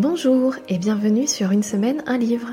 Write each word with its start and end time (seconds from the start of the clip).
Bonjour 0.00 0.54
et 0.68 0.78
bienvenue 0.78 1.26
sur 1.26 1.50
Une 1.50 1.64
semaine, 1.64 2.04
un 2.06 2.18
livre, 2.18 2.50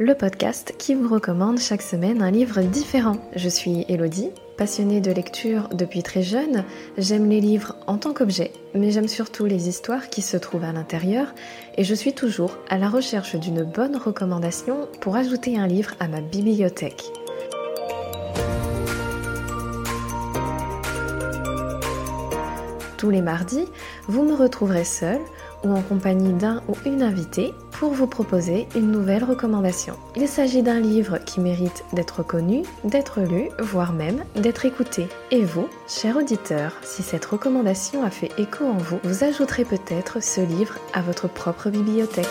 le 0.00 0.16
podcast 0.16 0.74
qui 0.78 0.96
vous 0.96 1.06
recommande 1.06 1.60
chaque 1.60 1.80
semaine 1.80 2.22
un 2.22 2.32
livre 2.32 2.60
différent. 2.62 3.18
Je 3.36 3.48
suis 3.48 3.84
Elodie, 3.88 4.30
passionnée 4.56 5.00
de 5.00 5.12
lecture 5.12 5.68
depuis 5.68 6.02
très 6.02 6.24
jeune. 6.24 6.64
J'aime 6.96 7.30
les 7.30 7.40
livres 7.40 7.76
en 7.86 7.98
tant 7.98 8.12
qu'objet, 8.12 8.50
mais 8.74 8.90
j'aime 8.90 9.06
surtout 9.06 9.44
les 9.44 9.68
histoires 9.68 10.08
qui 10.08 10.22
se 10.22 10.36
trouvent 10.36 10.64
à 10.64 10.72
l'intérieur 10.72 11.32
et 11.76 11.84
je 11.84 11.94
suis 11.94 12.14
toujours 12.14 12.58
à 12.68 12.78
la 12.78 12.88
recherche 12.88 13.36
d'une 13.36 13.62
bonne 13.62 13.96
recommandation 13.96 14.88
pour 15.00 15.14
ajouter 15.14 15.56
un 15.56 15.68
livre 15.68 15.92
à 16.00 16.08
ma 16.08 16.20
bibliothèque. 16.20 17.04
Tous 22.96 23.10
les 23.10 23.22
mardis, 23.22 23.66
vous 24.08 24.24
me 24.24 24.34
retrouverez 24.34 24.82
seule 24.82 25.20
ou 25.64 25.72
en 25.72 25.82
compagnie 25.82 26.32
d'un 26.32 26.62
ou 26.68 26.74
une 26.86 27.02
invitée 27.02 27.52
pour 27.72 27.92
vous 27.92 28.06
proposer 28.06 28.66
une 28.74 28.90
nouvelle 28.90 29.24
recommandation. 29.24 29.94
Il 30.16 30.28
s'agit 30.28 30.62
d'un 30.62 30.80
livre 30.80 31.18
qui 31.18 31.40
mérite 31.40 31.84
d'être 31.92 32.22
connu, 32.22 32.62
d'être 32.84 33.20
lu, 33.20 33.48
voire 33.60 33.92
même 33.92 34.24
d'être 34.34 34.64
écouté. 34.64 35.08
Et 35.30 35.44
vous, 35.44 35.68
cher 35.86 36.16
auditeur, 36.16 36.72
si 36.82 37.02
cette 37.02 37.24
recommandation 37.24 38.02
a 38.02 38.10
fait 38.10 38.30
écho 38.38 38.64
en 38.64 38.78
vous, 38.78 38.98
vous 39.04 39.24
ajouterez 39.24 39.64
peut-être 39.64 40.22
ce 40.22 40.40
livre 40.40 40.76
à 40.92 41.02
votre 41.02 41.28
propre 41.28 41.70
bibliothèque. 41.70 42.26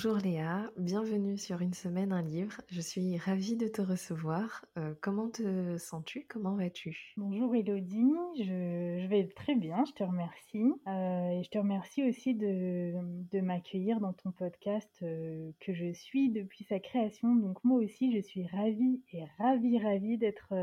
Bonjour 0.00 0.18
Léa, 0.18 0.70
bienvenue 0.76 1.36
sur 1.36 1.60
Une 1.60 1.74
semaine, 1.74 2.12
un 2.12 2.22
livre. 2.22 2.60
Je 2.70 2.80
suis 2.80 3.18
ravie 3.18 3.56
de 3.56 3.66
te 3.66 3.82
recevoir. 3.82 4.64
Euh, 4.78 4.94
comment 5.00 5.28
te 5.28 5.76
sens-tu? 5.76 6.24
Comment 6.28 6.54
vas-tu? 6.54 7.14
Bonjour 7.16 7.52
Elodie, 7.56 8.12
je, 8.38 9.08
vais 9.08 9.26
très 9.26 9.56
bien, 9.56 9.84
je 9.84 9.92
te 9.94 10.04
remercie. 10.04 10.72
Euh, 10.86 11.30
et 11.30 11.42
je 11.42 11.50
te 11.50 11.58
remercie 11.58 12.08
aussi 12.08 12.36
de, 12.36 12.92
de 13.32 13.40
m'accueillir 13.40 13.98
dans 13.98 14.12
ton 14.12 14.30
podcast 14.30 15.00
euh, 15.02 15.50
que 15.58 15.74
je 15.74 15.92
suis 15.92 16.30
depuis 16.30 16.62
sa 16.62 16.78
création. 16.78 17.34
Donc 17.34 17.64
moi 17.64 17.80
aussi, 17.80 18.14
je 18.14 18.20
suis 18.20 18.46
ravie 18.46 19.02
et 19.12 19.24
ravie, 19.38 19.80
ravie 19.80 20.16
d'être 20.16 20.54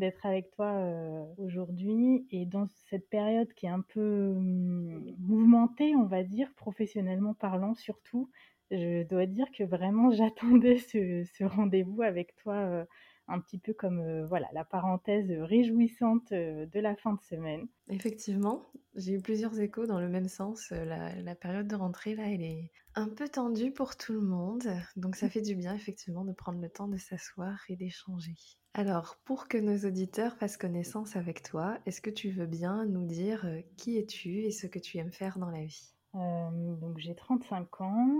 d'être 0.00 0.26
avec 0.26 0.50
toi 0.50 0.72
euh, 0.72 1.24
aujourd'hui 1.38 2.26
et 2.30 2.46
dans 2.46 2.66
cette 2.90 3.08
période 3.08 3.52
qui 3.54 3.66
est 3.66 3.70
un 3.70 3.82
peu 3.82 4.32
hum, 4.36 5.14
mouvementée, 5.18 5.94
on 5.94 6.06
va 6.06 6.24
dire, 6.24 6.52
professionnellement 6.56 7.34
parlant 7.34 7.74
surtout. 7.74 8.30
Je 8.70 9.04
dois 9.04 9.26
dire 9.26 9.46
que 9.56 9.64
vraiment 9.64 10.10
j'attendais 10.10 10.78
ce, 10.78 11.44
rendez-vous 11.44 12.02
avec 12.02 12.34
toi 12.36 12.54
euh, 12.54 12.84
un 13.30 13.40
petit 13.40 13.58
peu 13.58 13.72
comme 13.72 14.00
euh, 14.00 14.26
voilà 14.26 14.48
la 14.52 14.64
parenthèse 14.64 15.30
réjouissante 15.30 16.32
de 16.32 16.80
la 16.80 16.96
fin 16.96 17.14
de 17.14 17.22
semaine. 17.22 17.66
Effectivement, 17.88 18.70
j'ai 18.94 19.14
eu 19.14 19.20
plusieurs 19.20 19.58
échos 19.58 19.86
dans 19.86 20.00
le 20.00 20.08
même 20.08 20.28
sens. 20.28 20.70
La, 20.70 21.14
la, 21.14 21.34
période 21.34 21.66
de 21.66 21.76
rentrée 21.76 22.14
là, 22.14 22.24
elle 22.28 22.42
est 22.42 22.70
un 22.94 23.08
peu 23.08 23.28
tendue 23.28 23.72
pour 23.72 23.96
tout 23.96 24.12
le 24.12 24.20
monde, 24.20 24.64
donc 24.96 25.16
ça 25.16 25.28
fait 25.28 25.42
du 25.42 25.54
bien 25.54 25.74
effectivement 25.74 26.24
de 26.24 26.32
prendre 26.32 26.60
le 26.60 26.68
temps 26.68 26.88
de 26.88 26.96
s'asseoir 26.96 27.58
et 27.68 27.76
d'échanger. 27.76 28.34
Alors, 28.74 29.16
pour 29.24 29.48
que 29.48 29.58
nos 29.58 29.78
auditeurs 29.78 30.36
fassent 30.36 30.56
connaissance 30.56 31.16
avec 31.16 31.42
toi, 31.42 31.78
est-ce 31.86 32.00
que 32.00 32.10
tu 32.10 32.30
veux 32.30 32.46
bien 32.46 32.86
nous 32.86 33.04
dire 33.04 33.44
euh, 33.46 33.60
qui 33.76 33.98
es-tu 33.98 34.44
et 34.44 34.52
ce 34.52 34.68
que 34.68 34.78
tu 34.78 34.98
aimes 34.98 35.10
faire 35.10 35.38
dans 35.38 35.50
la 35.50 35.64
vie? 35.64 35.92
Euh, 36.14 36.76
Donc, 36.80 36.98
j'ai 36.98 37.16
35 37.16 37.80
ans. 37.80 38.18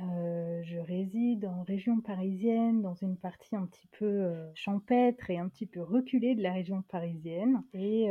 Euh, 0.00 0.62
je 0.62 0.78
réside 0.78 1.44
en 1.46 1.62
région 1.62 2.00
parisienne, 2.00 2.82
dans 2.82 2.94
une 2.94 3.16
partie 3.16 3.56
un 3.56 3.66
petit 3.66 3.88
peu 3.98 4.32
champêtre 4.54 5.30
et 5.30 5.38
un 5.38 5.48
petit 5.48 5.66
peu 5.66 5.82
reculée 5.82 6.34
de 6.34 6.42
la 6.42 6.52
région 6.52 6.82
parisienne. 6.82 7.64
Et 7.74 8.06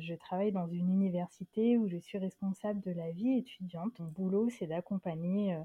je 0.00 0.14
travaille 0.14 0.52
dans 0.52 0.66
une 0.66 0.90
université 0.90 1.76
où 1.76 1.88
je 1.88 1.98
suis 1.98 2.18
responsable 2.18 2.80
de 2.80 2.90
la 2.90 3.10
vie 3.12 3.38
étudiante. 3.38 3.98
Mon 4.00 4.08
boulot, 4.08 4.48
c'est 4.50 4.66
d'accompagner 4.66 5.56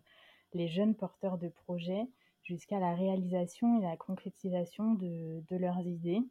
les 0.53 0.67
jeunes 0.67 0.96
porteurs 0.96 1.38
de 1.38 1.50
projets 1.50 2.07
jusqu'à 2.47 2.79
la 2.79 2.96
réalisation 2.96 3.79
et 3.79 3.84
la 3.84 3.97
concrétisation 3.97 4.94
de, 4.94 5.44
leurs 5.57 5.85
idées. 5.85 6.22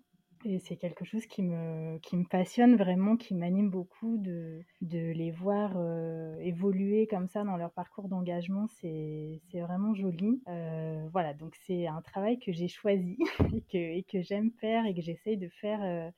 Et 0.48 0.60
c'est 0.60 0.76
quelque 0.76 1.04
chose 1.04 1.26
qui 1.26 1.42
me, 1.42 1.98
qui 1.98 2.16
me 2.16 2.24
passionne 2.24 2.76
vraiment, 2.76 3.16
qui 3.16 3.34
m'anime 3.34 3.68
beaucoup 3.68 4.16
de, 4.16 4.60
de 4.80 5.10
les 5.10 5.32
voir 5.32 5.72
euh, 5.74 6.36
évoluer 6.38 7.08
comme 7.08 7.26
ça 7.26 7.42
dans 7.42 7.56
leur 7.56 7.72
parcours 7.72 8.08
d'engagement. 8.08 8.68
C'est, 8.80 9.40
vraiment 9.54 9.92
joli. 9.94 10.40
Euh, 10.46 11.08
voilà, 11.10 11.34
donc 11.34 11.56
c'est 11.66 11.88
un 11.88 12.00
travail 12.00 12.38
que 12.38 12.52
j'ai 12.52 12.68
choisi 12.68 13.18
et 13.54 13.62
que, 13.62 14.08
que 14.08 14.22
j'aime 14.22 14.52
faire 14.60 14.86
et 14.86 14.94
que 14.94 15.00
j'essaye 15.00 15.36
de 15.36 15.48
faire 15.48 15.82
euh, 15.82 16.10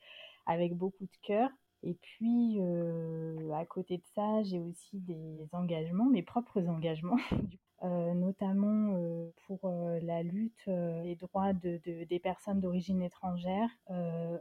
avec 0.44 0.75
beaucoup 0.75 1.06
de 1.06 1.27
cœur. 1.27 1.49
Et 1.83 1.94
puis, 1.94 2.59
à 3.55 3.65
côté 3.65 3.99
de 3.99 4.05
ça, 4.15 4.43
j'ai 4.43 4.59
aussi 4.59 4.99
des 4.99 5.49
engagements, 5.53 6.11
mes 6.11 6.25
propres 6.25 6.67
engagements. 6.69 7.21
notamment 7.83 8.94
euh, 8.97 9.31
pour 9.47 9.61
euh, 9.65 9.99
la 10.03 10.22
lutte 10.22 10.69
et 11.05 11.16
droits 11.16 11.53
de, 11.53 11.81
des 12.05 12.19
personnes 12.19 12.61
d'origine 12.61 13.03
étrangère 13.03 13.71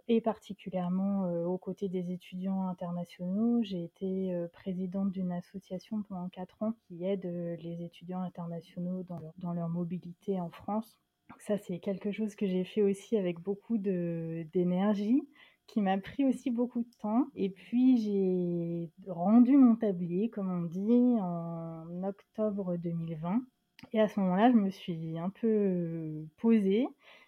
et 0.08 0.22
particulièrement 0.22 1.30
aux 1.46 1.58
côtés 1.58 1.90
des 1.90 2.12
étudiants 2.12 2.68
internationaux. 2.68 3.62
J'ai 3.64 3.84
été 3.84 4.34
présidente 4.54 5.12
d'une 5.12 5.32
association 5.32 6.04
pendant 6.04 6.30
quatre 6.30 6.62
ans 6.64 6.74
qui 6.88 7.04
aide 7.04 7.26
les 7.62 7.84
étudiants 7.84 8.22
internationaux 8.22 9.04
dans 9.04 9.20
leur, 9.20 9.34
dans 9.38 9.54
leur 9.54 9.70
mobilité 9.70 10.40
en 10.40 10.50
France. 10.50 11.00
ça, 11.40 11.58
c'est 11.58 11.80
quelque 11.80 12.12
chose 12.12 12.36
que 12.36 12.48
j'ai 12.48 12.64
fait 12.64 12.82
aussi 12.82 13.18
avec 13.18 13.40
beaucoup 13.40 13.78
d'énergie 13.78 15.28
qui 15.68 15.82
m'a 15.82 15.98
pris 15.98 16.26
aussi 16.26 16.50
beaucoup 16.50 16.82
de 16.82 16.90
temps. 17.02 17.28
Et 17.36 17.50
puis 17.50 17.98
j'ai 17.98 18.90
rendu 19.08 19.58
mon 19.58 19.76
tablier, 19.76 20.30
comme 20.30 20.52
on 20.52 20.62
dit, 20.64 21.20
en 21.22 22.04
octobre 22.04 22.78
2020. 22.78 23.42
Et 23.94 24.00
à 24.00 24.08
ce 24.08 24.20
moment-là, 24.20 24.52
je 24.52 24.58
me 24.58 24.70
suis 24.70 25.20
un 25.20 25.30
peu 25.30 26.26
posée 26.38 26.88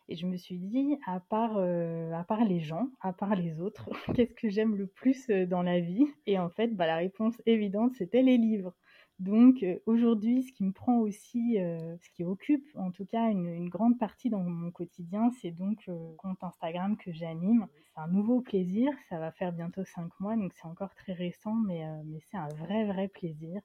et 0.10 0.16
je 0.16 0.26
me 0.26 0.38
suis 0.38 0.58
dit, 0.58 0.98
à 1.06 1.20
part, 1.20 1.58
euh, 1.58 2.12
à 2.14 2.24
part 2.24 2.44
les 2.44 2.60
gens, 2.60 2.90
à 3.00 3.14
part 3.14 3.36
les 3.36 3.62
autres, 3.62 3.90
qu'est-ce 4.16 4.34
que 4.34 4.50
j'aime 4.50 4.76
le 4.76 4.88
plus 4.88 5.30
euh, 5.30 5.46
dans 5.46 5.62
la 5.62 5.80
vie? 5.80 6.08
Et 6.26 6.40
en 6.40 6.50
fait, 6.50 6.76
bah, 6.76 6.88
la 6.88 6.96
réponse 6.96 7.36
évidente, 7.46 7.94
c'était 7.94 8.24
les 8.24 8.38
livres. 8.38 8.74
Donc 9.20 9.64
euh, 9.64 9.78
aujourd'hui, 9.86 10.44
ce 10.44 10.54
qui 10.54 10.64
me 10.64 10.72
prend 10.72 10.98
aussi, 11.00 11.60
euh, 11.60 11.98
ce 11.98 12.10
qui 12.12 12.24
occupe 12.24 12.66
en 12.76 12.90
tout 12.90 13.06
cas 13.06 13.30
une, 13.30 13.68
grande 13.68 14.00
partie 14.00 14.30
dans 14.30 14.40
mon 14.40 14.72
quotidien, 14.72 15.30
c'est 15.42 15.52
donc 15.52 15.86
le 15.88 15.94
euh, 15.94 16.16
compte 16.18 16.42
Instagram 16.42 16.96
que 16.96 17.12
j'anime. 17.12 17.68
C'est 17.94 18.00
un 18.00 18.08
nouveau 18.08 18.40
plaisir, 18.40 18.94
ça 19.10 19.20
va 19.20 19.34
faire 19.34 19.52
bientôt 19.52 19.84
cinq 19.84 20.18
mois, 20.22 20.38
donc 20.38 20.54
c'est 20.56 20.68
encore 20.68 20.96
très 20.96 21.12
récent, 21.12 21.54
mais, 21.54 21.84
mais 22.06 22.20
c'est 22.32 22.38
un 22.38 22.48
vrai, 22.48 22.86
vrai 22.86 23.10
plaisir. 23.10 23.62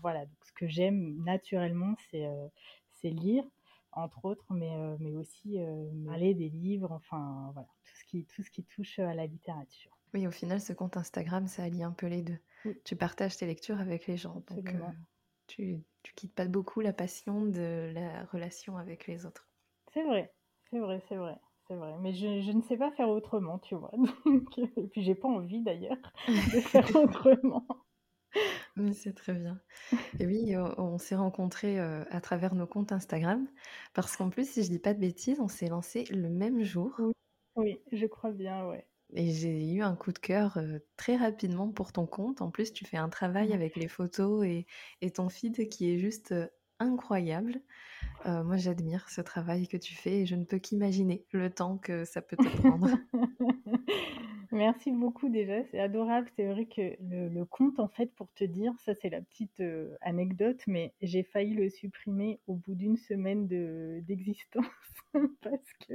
voilà, 0.00 0.26
donc 0.26 0.44
ce 0.44 0.52
que 0.52 0.68
j'aime 0.68 1.16
naturellement, 1.24 1.94
c'est 2.12 3.10
lire, 3.10 3.42
entre 3.90 4.24
autres, 4.26 4.46
mais, 4.50 4.70
mais 5.00 5.16
aussi 5.16 5.58
parler 6.06 6.34
des 6.34 6.50
livres, 6.50 6.92
enfin 6.92 7.50
voilà, 7.52 7.68
tout 7.84 7.96
ce 7.96 8.04
qui, 8.04 8.24
tout 8.26 8.42
ce 8.42 8.50
qui 8.50 8.62
touche 8.62 9.00
à 9.00 9.14
la 9.14 9.26
littérature. 9.26 9.90
Oui, 10.14 10.26
au 10.26 10.30
final, 10.30 10.60
ce 10.60 10.72
compte 10.72 10.96
Instagram, 10.96 11.48
ça 11.48 11.64
allie 11.64 11.82
un 11.82 11.92
peu 11.92 12.06
les 12.06 12.22
deux. 12.22 12.38
Tu 12.84 12.96
partages 12.96 13.36
tes 13.36 13.46
lectures 13.46 13.80
avec 13.80 14.06
les 14.06 14.16
gens. 14.16 14.42
Donc, 14.48 14.74
euh, 14.74 14.80
tu, 15.46 15.82
tu 16.02 16.14
quittes 16.14 16.34
pas 16.34 16.46
beaucoup 16.46 16.80
la 16.80 16.92
passion 16.92 17.44
de 17.44 17.90
la 17.94 18.24
relation 18.26 18.76
avec 18.76 19.06
les 19.06 19.26
autres. 19.26 19.48
C'est 19.92 20.04
vrai, 20.04 20.32
c'est 20.70 20.78
vrai, 20.78 21.02
c'est 21.08 21.16
vrai. 21.16 21.36
C'est 21.68 21.76
vrai, 21.76 21.94
mais 22.00 22.14
je, 22.14 22.40
je, 22.40 22.52
ne 22.52 22.62
sais 22.62 22.78
pas 22.78 22.90
faire 22.92 23.10
autrement, 23.10 23.58
tu 23.58 23.74
vois. 23.74 23.92
et 24.78 24.86
puis 24.88 25.02
j'ai 25.02 25.14
pas 25.14 25.28
envie 25.28 25.60
d'ailleurs 25.60 25.98
de 26.26 26.32
faire 26.60 26.96
autrement. 26.96 27.66
Mais 28.76 28.94
c'est 28.94 29.12
très 29.12 29.34
bien. 29.34 29.60
Et 30.18 30.26
oui, 30.26 30.54
on, 30.56 30.96
s'est 30.96 31.14
rencontrés 31.14 31.78
euh, 31.78 32.04
à 32.10 32.22
travers 32.22 32.54
nos 32.54 32.66
comptes 32.66 32.92
Instagram, 32.92 33.46
parce 33.92 34.16
qu'en 34.16 34.30
plus, 34.30 34.48
si 34.48 34.62
je 34.62 34.70
dis 34.70 34.78
pas 34.78 34.94
de 34.94 35.00
bêtises, 35.00 35.40
on 35.40 35.48
s'est 35.48 35.68
lancé 35.68 36.04
le 36.04 36.30
même 36.30 36.62
jour. 36.62 36.94
Oui, 36.98 37.12
oui 37.56 37.80
je 37.92 38.06
crois 38.06 38.30
bien, 38.30 38.66
ouais. 38.66 38.86
Et 39.14 39.32
j'ai 39.32 39.72
eu 39.72 39.82
un 39.82 39.96
coup 39.96 40.12
de 40.12 40.18
cœur 40.18 40.58
très 40.96 41.16
rapidement 41.16 41.68
pour 41.68 41.92
ton 41.92 42.06
compte. 42.06 42.42
En 42.42 42.50
plus, 42.50 42.72
tu 42.72 42.84
fais 42.84 42.98
un 42.98 43.08
travail 43.08 43.52
avec 43.52 43.76
les 43.76 43.88
photos 43.88 44.44
et, 44.44 44.66
et 45.00 45.10
ton 45.10 45.28
feed 45.28 45.68
qui 45.68 45.90
est 45.90 45.98
juste 45.98 46.34
incroyable. 46.78 47.60
moi, 48.26 48.56
j'admire 48.56 49.08
ce 49.08 49.20
travail 49.20 49.66
que 49.66 49.76
tu 49.76 49.94
fais 49.94 50.20
et 50.20 50.26
je 50.26 50.34
ne 50.34 50.44
peux 50.44 50.58
qu'imaginer 50.58 51.24
le 51.32 51.50
temps 51.50 51.78
que 51.78 52.04
ça 52.04 52.20
peut 52.20 52.36
te 52.36 52.56
prendre. 52.58 52.90
Merci 54.50 54.92
beaucoup 54.92 55.28
déjà, 55.28 55.62
c'est 55.64 55.78
adorable. 55.78 56.28
C'est 56.34 56.46
vrai 56.46 56.64
que 56.64 56.96
le, 57.00 57.44
compte, 57.44 57.78
en 57.78 57.88
fait, 57.88 58.14
pour 58.14 58.32
te 58.32 58.44
dire, 58.44 58.72
ça 58.84 58.94
c'est 58.94 59.10
la 59.10 59.20
petite 59.20 59.62
anecdote, 60.00 60.60
mais 60.66 60.94
j'ai 61.02 61.22
failli 61.22 61.54
le 61.54 61.68
supprimer 61.68 62.40
au 62.46 62.54
bout 62.54 62.74
d'une 62.74 62.96
semaine 62.96 63.46
d'existence 63.46 64.64
parce 65.42 65.72
que 65.86 65.94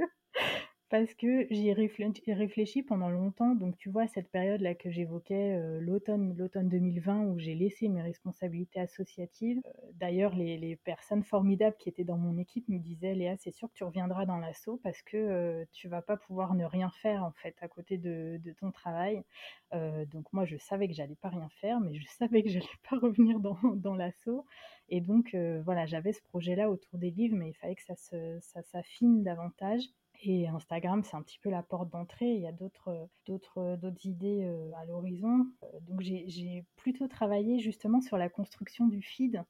parce 0.94 1.16
que 1.16 1.48
j'y 1.50 1.74
réfléchi 1.74 2.84
pendant 2.84 3.10
longtemps. 3.10 3.56
Donc, 3.56 3.76
tu 3.78 3.90
vois, 3.90 4.06
cette 4.06 4.30
période-là 4.30 4.76
que 4.76 4.92
j'évoquais, 4.92 5.56
euh, 5.56 5.80
l'automne, 5.82 6.36
l'automne 6.38 6.70
2020, 6.70 7.22
où 7.30 7.40
j'ai 7.40 7.56
laissé 7.56 7.90
mes 7.90 8.04
responsabilités 8.04 8.80
associatives. 8.80 9.60
Euh, 9.66 9.72
d'ailleurs, 9.96 10.36
les, 10.36 10.76
personnes 10.84 11.24
formidables 11.24 11.76
qui 11.80 11.90
étaient 11.90 12.04
dans 12.04 12.20
mon 12.20 12.38
équipe 12.38 12.70
me 12.70 12.78
disaient, 12.78 13.16
Léa, 13.16 13.36
c'est 13.38 13.50
sûr 13.50 13.70
que 13.70 13.74
tu 13.74 13.84
reviendras 13.84 14.28
dans 14.28 14.38
l'assaut 14.38 14.80
parce 14.84 15.02
que 15.02 15.18
euh, 15.18 15.66
tu 15.72 15.88
vas 15.88 16.04
pas 16.04 16.16
pouvoir 16.16 16.54
ne 16.54 16.64
rien 16.64 16.92
faire, 16.92 17.24
en 17.24 17.32
fait, 17.32 17.56
à 17.62 17.68
côté 17.68 17.98
de, 17.98 18.40
ton 18.60 18.70
travail. 18.70 19.24
donc, 19.72 20.32
moi, 20.32 20.46
je 20.46 20.58
savais 20.58 20.88
que 20.88 20.94
j'allais 20.94 21.16
pas 21.16 21.30
rien 21.30 21.50
faire, 21.60 21.80
mais 21.80 21.96
je 21.96 22.06
savais 22.20 22.44
que 22.44 22.50
j'allais 22.50 22.68
pas 22.88 23.00
revenir 23.00 23.40
dans, 23.40 23.96
l'assaut. 23.96 24.46
Et 24.90 25.02
donc, 25.02 25.36
voilà, 25.66 25.88
j'avais 25.88 26.14
ce 26.14 26.22
projet-là 26.22 26.70
autour 26.70 27.00
des 27.00 27.10
livres, 27.10 27.36
mais 27.36 27.50
il 27.50 27.56
fallait 27.56 27.74
que 27.74 27.82
ça 27.82 28.62
s'affine 28.62 29.24
davantage. 29.24 29.82
Et 30.26 30.48
Instagram, 30.48 31.04
c'est 31.04 31.18
un 31.18 31.22
petit 31.22 31.40
peu 31.40 31.50
la 31.50 31.64
porte 31.64 31.90
d'entrée. 31.90 32.32
Il 32.32 32.42
y 32.42 32.48
a 32.48 32.54
d'autres, 32.54 33.10
d'autres, 33.26 33.76
d'autres 33.76 34.06
idées 34.06 34.46
euh, 34.46 34.72
à 34.78 34.86
l'horizon. 34.86 35.48
Euh, 35.64 35.80
donc 35.82 36.00
j'ai 36.00 36.64
plutôt 36.78 37.10
travaillé 37.10 37.60
justement 37.60 38.00
sur 38.00 38.18
la 38.18 38.30
construction 38.30 38.88
du 38.88 39.02
feed 39.02 39.44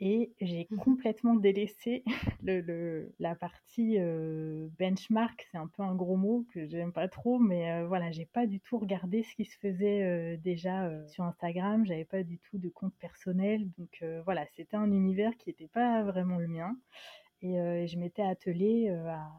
et 0.00 0.32
j'ai 0.40 0.66
mmh 0.68 0.76
complètement 0.78 1.36
délaissé 1.36 2.02
le, 2.42 3.14
la 3.20 3.36
partie 3.36 4.00
euh, 4.00 4.68
benchmark. 4.80 5.46
C'est 5.52 5.58
un 5.58 5.68
peu 5.68 5.84
un 5.84 5.94
gros 5.94 6.16
mot 6.16 6.44
que 6.52 6.66
j'aime 6.66 6.92
pas 6.92 7.06
trop, 7.06 7.38
mais 7.38 7.84
voilà, 7.84 8.10
j'ai 8.10 8.26
pas 8.26 8.48
du 8.48 8.58
tout 8.58 8.78
regardé 8.78 9.22
ce 9.22 9.32
qui 9.36 9.44
se 9.44 9.56
faisait 9.58 10.36
déjà 10.38 10.90
sur 11.06 11.22
Instagram. 11.22 11.86
J'avais 11.86 12.04
pas 12.04 12.24
du 12.24 12.40
tout 12.40 12.58
de 12.58 12.68
compte 12.68 12.94
personnel, 12.98 13.70
donc 13.78 14.04
voilà, 14.24 14.44
c'était 14.56 14.76
un 14.76 14.90
univers 14.90 15.36
qui 15.36 15.50
n'était 15.50 15.68
pas 15.68 16.02
vraiment 16.02 16.38
le 16.38 16.48
mien. 16.48 16.76
Et 17.42 17.54
je 17.86 17.96
m'étais 17.96 18.22
attelée 18.22 18.88
à, 18.90 19.30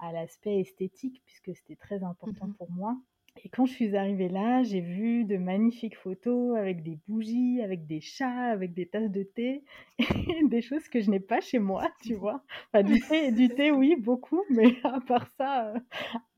à 0.00 0.12
l'aspect 0.12 0.60
esthétique, 0.60 1.22
puisque 1.24 1.54
c'était 1.56 1.76
très 1.76 2.02
important 2.02 2.46
mmh 2.46 2.54
pour 2.54 2.70
moi. 2.70 2.96
Et 3.44 3.48
quand 3.48 3.64
je 3.64 3.72
suis 3.72 3.96
arrivée 3.96 4.28
là, 4.28 4.62
j'ai 4.62 4.80
vu 4.80 5.24
de 5.24 5.36
magnifiques 5.36 5.96
photos 5.96 6.58
avec 6.58 6.82
des 6.82 6.98
bougies, 7.06 7.62
avec 7.62 7.86
des 7.86 8.00
chats, 8.00 8.50
avec 8.50 8.74
des 8.74 8.86
tasses 8.86 9.10
de 9.10 9.22
thé, 9.22 9.64
des 10.50 10.60
choses 10.60 10.88
que 10.88 11.00
je 11.00 11.10
n'ai 11.10 11.20
pas 11.20 11.40
chez 11.40 11.58
moi, 11.58 11.88
tu 12.02 12.14
vois. 12.14 12.42
Enfin, 12.72 12.82
du 12.82 13.00
thé, 13.00 13.30
du 13.32 13.48
thé, 13.48 13.70
oui, 13.70 13.96
beaucoup, 13.96 14.42
mais 14.50 14.74
à 14.84 15.00
part 15.00 15.28
ça, 15.38 15.68
euh, 15.68 15.78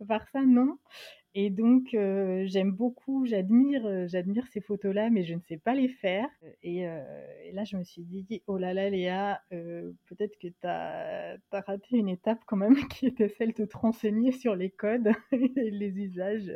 à 0.02 0.04
part 0.06 0.28
ça, 0.28 0.42
non. 0.42 0.78
Et 1.34 1.48
donc, 1.48 1.94
euh, 1.94 2.44
j'aime 2.46 2.72
beaucoup, 2.72 3.24
j'admire, 3.24 3.86
euh, 3.86 4.06
j'admire 4.06 4.46
ces 4.48 4.60
photos-là, 4.60 5.08
mais 5.08 5.24
je 5.24 5.34
ne 5.34 5.40
sais 5.40 5.56
pas 5.56 5.74
les 5.74 5.88
faire. 5.88 6.28
Et, 6.62 6.86
euh, 6.86 7.02
là, 7.54 7.64
je 7.64 7.76
me 7.76 7.84
suis 7.84 8.02
dit, 8.02 8.42
oh 8.46 8.58
là 8.58 8.74
là, 8.74 8.90
Léa, 8.90 9.40
peut-être 9.50 10.38
que 10.38 10.48
tu 10.48 10.66
as, 10.66 11.38
raté 11.50 11.96
une 11.96 12.10
étape 12.10 12.40
quand 12.46 12.58
même, 12.58 12.74
qui 12.98 13.06
était 13.06 13.28
celle 13.30 13.54
de 13.54 13.64
te 13.64 13.76
renseigner 13.76 14.32
sur 14.32 14.54
les 14.54 14.70
codes 14.70 15.10
et 15.32 15.70
les 15.70 15.98
usages 15.98 16.52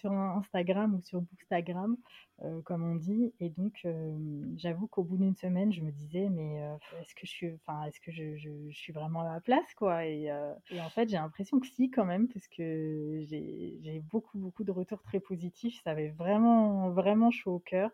sur 0.00 0.12
Instagram 0.12 0.94
ou 0.94 1.02
sur 1.02 1.20
Bookstagram. 1.20 1.96
Euh, 2.42 2.62
comme 2.62 2.82
on 2.90 2.94
dit. 2.94 3.34
Et 3.40 3.50
donc, 3.50 3.80
euh, 3.84 4.16
j'avoue 4.56 4.86
qu'au 4.86 5.02
bout 5.02 5.18
d'une 5.18 5.36
semaine, 5.36 5.72
je 5.72 5.82
me 5.82 5.90
disais, 5.90 6.30
mais 6.30 6.62
euh, 6.62 6.74
est-ce 7.02 7.14
que 7.14 7.26
je 7.26 7.30
suis, 7.30 7.46
est-ce 7.48 8.00
que 8.00 8.10
je, 8.10 8.70
suis 8.72 8.92
vraiment 8.94 9.20
à 9.20 9.34
la 9.34 9.40
place, 9.40 9.74
quoi? 9.76 10.06
Et, 10.06 10.30
et, 10.70 10.80
en 10.80 10.88
fait, 10.88 11.08
j'ai 11.10 11.16
l'impression 11.16 11.60
que 11.60 11.66
si, 11.66 11.90
quand 11.90 12.06
même, 12.06 12.28
parce 12.28 12.48
que 12.48 13.24
j'ai 13.28 14.02
beaucoup, 14.10 14.38
beaucoup 14.38 14.64
de 14.64 14.70
retours 14.70 15.02
très 15.02 15.20
positifs. 15.20 15.82
Ça 15.84 15.90
avait 15.90 16.08
vraiment, 16.08 16.88
vraiment 16.90 17.30
chaud 17.30 17.56
au 17.56 17.58
cœur. 17.58 17.90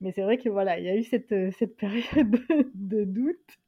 Mais 0.00 0.12
c'est 0.12 0.22
vrai 0.22 0.38
que 0.38 0.48
voilà, 0.48 0.78
il 0.78 0.84
y 0.84 0.88
a 0.88 0.96
eu 0.96 1.04
cette, 1.04 1.34
cette 1.52 1.76
période 1.76 2.04
de, 2.74 3.04
doute. 3.04 3.58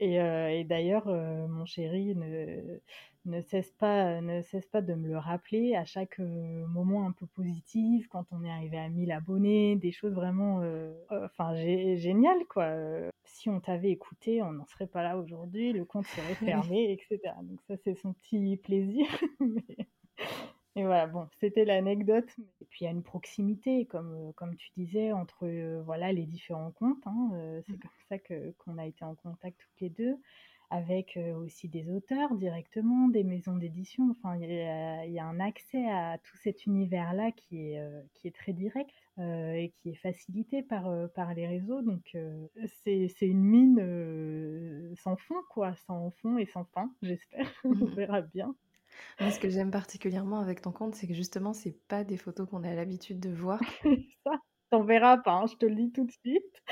et, 0.00 0.16
et 0.16 0.64
d'ailleurs, 0.64 1.06
mon 1.06 1.64
chéri 1.64 2.14
ne, 2.14 2.78
ne 3.24 3.40
cesse 3.40 3.70
pas 3.72 4.20
ne 4.20 4.42
cesse 4.42 4.66
pas 4.66 4.80
de 4.80 4.94
me 4.94 5.08
le 5.08 5.18
rappeler 5.18 5.76
à 5.76 5.84
chaque 5.84 6.18
euh, 6.18 6.66
moment 6.66 7.06
un 7.06 7.12
peu 7.12 7.26
positif 7.26 8.08
quand 8.08 8.26
on 8.32 8.42
est 8.44 8.50
arrivé 8.50 8.78
à 8.78 8.88
1000 8.88 9.12
abonnés 9.12 9.76
des 9.76 9.92
choses 9.92 10.14
vraiment 10.14 10.60
euh, 10.62 10.92
euh, 11.12 11.26
enfin 11.26 11.54
géniales 11.54 12.44
quoi. 12.48 12.72
Si 13.24 13.48
on 13.48 13.60
t'avait 13.60 13.90
écouté 13.90 14.42
on 14.42 14.52
n'en 14.52 14.66
serait 14.66 14.86
pas 14.86 15.02
là 15.02 15.16
aujourd'hui 15.16 15.72
le 15.72 15.84
compte 15.84 16.06
serait 16.06 16.34
fermé 16.70 16.92
etc 16.92 17.34
donc 17.42 17.60
ça 17.68 17.76
c'est 17.84 17.94
son 17.94 18.12
petit 18.12 18.56
plaisir 18.56 19.06
Et 20.74 20.84
voilà, 20.84 21.06
bon, 21.06 21.28
c'était 21.38 21.64
l'anecdote. 21.64 22.28
Et 22.60 22.64
puis 22.64 22.80
il 22.80 22.84
y 22.84 22.86
a 22.86 22.90
une 22.90 23.02
proximité, 23.02 23.84
comme, 23.86 24.32
comme 24.34 24.56
tu 24.56 24.70
disais, 24.76 25.12
entre 25.12 25.46
voilà 25.84 26.12
les 26.12 26.24
différents 26.24 26.70
comptes. 26.70 27.06
Hein, 27.06 27.30
c'est 27.66 27.74
mmh. 27.74 27.78
comme 27.78 27.90
ça 28.08 28.18
que 28.18 28.52
qu'on 28.58 28.78
a 28.78 28.86
été 28.86 29.04
en 29.04 29.14
contact 29.14 29.60
toutes 29.60 29.80
les 29.80 29.90
deux 29.90 30.16
avec 30.70 31.18
aussi 31.36 31.68
des 31.68 31.90
auteurs 31.90 32.34
directement, 32.34 33.08
des 33.08 33.24
maisons 33.24 33.56
d'édition. 33.56 34.10
Enfin, 34.10 34.38
il 34.40 34.50
y, 35.12 35.18
a 35.18 35.26
un 35.26 35.38
accès 35.38 35.86
à 35.86 36.16
tout 36.16 36.38
cet 36.38 36.64
univers-là 36.64 37.30
qui 37.32 37.72
est, 37.72 37.82
qui 38.14 38.26
est 38.26 38.34
très 38.34 38.54
direct 38.54 38.94
et 39.18 39.70
qui 39.76 39.90
est 39.90 39.96
facilité 39.96 40.62
par, 40.62 40.90
par 41.10 41.34
les 41.34 41.46
réseaux. 41.46 41.82
Donc, 41.82 42.16
c'est 42.84 43.10
une 43.20 43.44
mine 43.44 44.94
sans 44.96 45.16
fond, 45.16 45.42
quoi, 45.50 45.74
sans 45.86 46.10
fond 46.22 46.38
et 46.38 46.46
sans 46.46 46.64
fin, 46.64 46.90
j'espère. 47.02 47.52
On 47.64 47.74
mmh. 47.74 47.94
verra 47.94 48.22
bien. 48.22 48.54
Moi, 49.20 49.30
ce 49.30 49.38
que 49.38 49.48
j'aime 49.48 49.70
particulièrement 49.70 50.40
avec 50.40 50.62
ton 50.62 50.72
compte, 50.72 50.94
c'est 50.94 51.06
que 51.06 51.14
justement, 51.14 51.52
c'est 51.52 51.76
pas 51.88 52.04
des 52.04 52.16
photos 52.16 52.48
qu'on 52.48 52.64
a 52.64 52.74
l'habitude 52.74 53.20
de 53.20 53.30
voir. 53.30 53.60
ça, 54.24 54.32
t'en 54.70 54.82
verras 54.84 55.18
pas, 55.18 55.32
hein, 55.32 55.46
je 55.46 55.56
te 55.56 55.66
le 55.66 55.74
dis 55.74 55.92
tout 55.92 56.04
de 56.04 56.12
suite. 56.12 56.62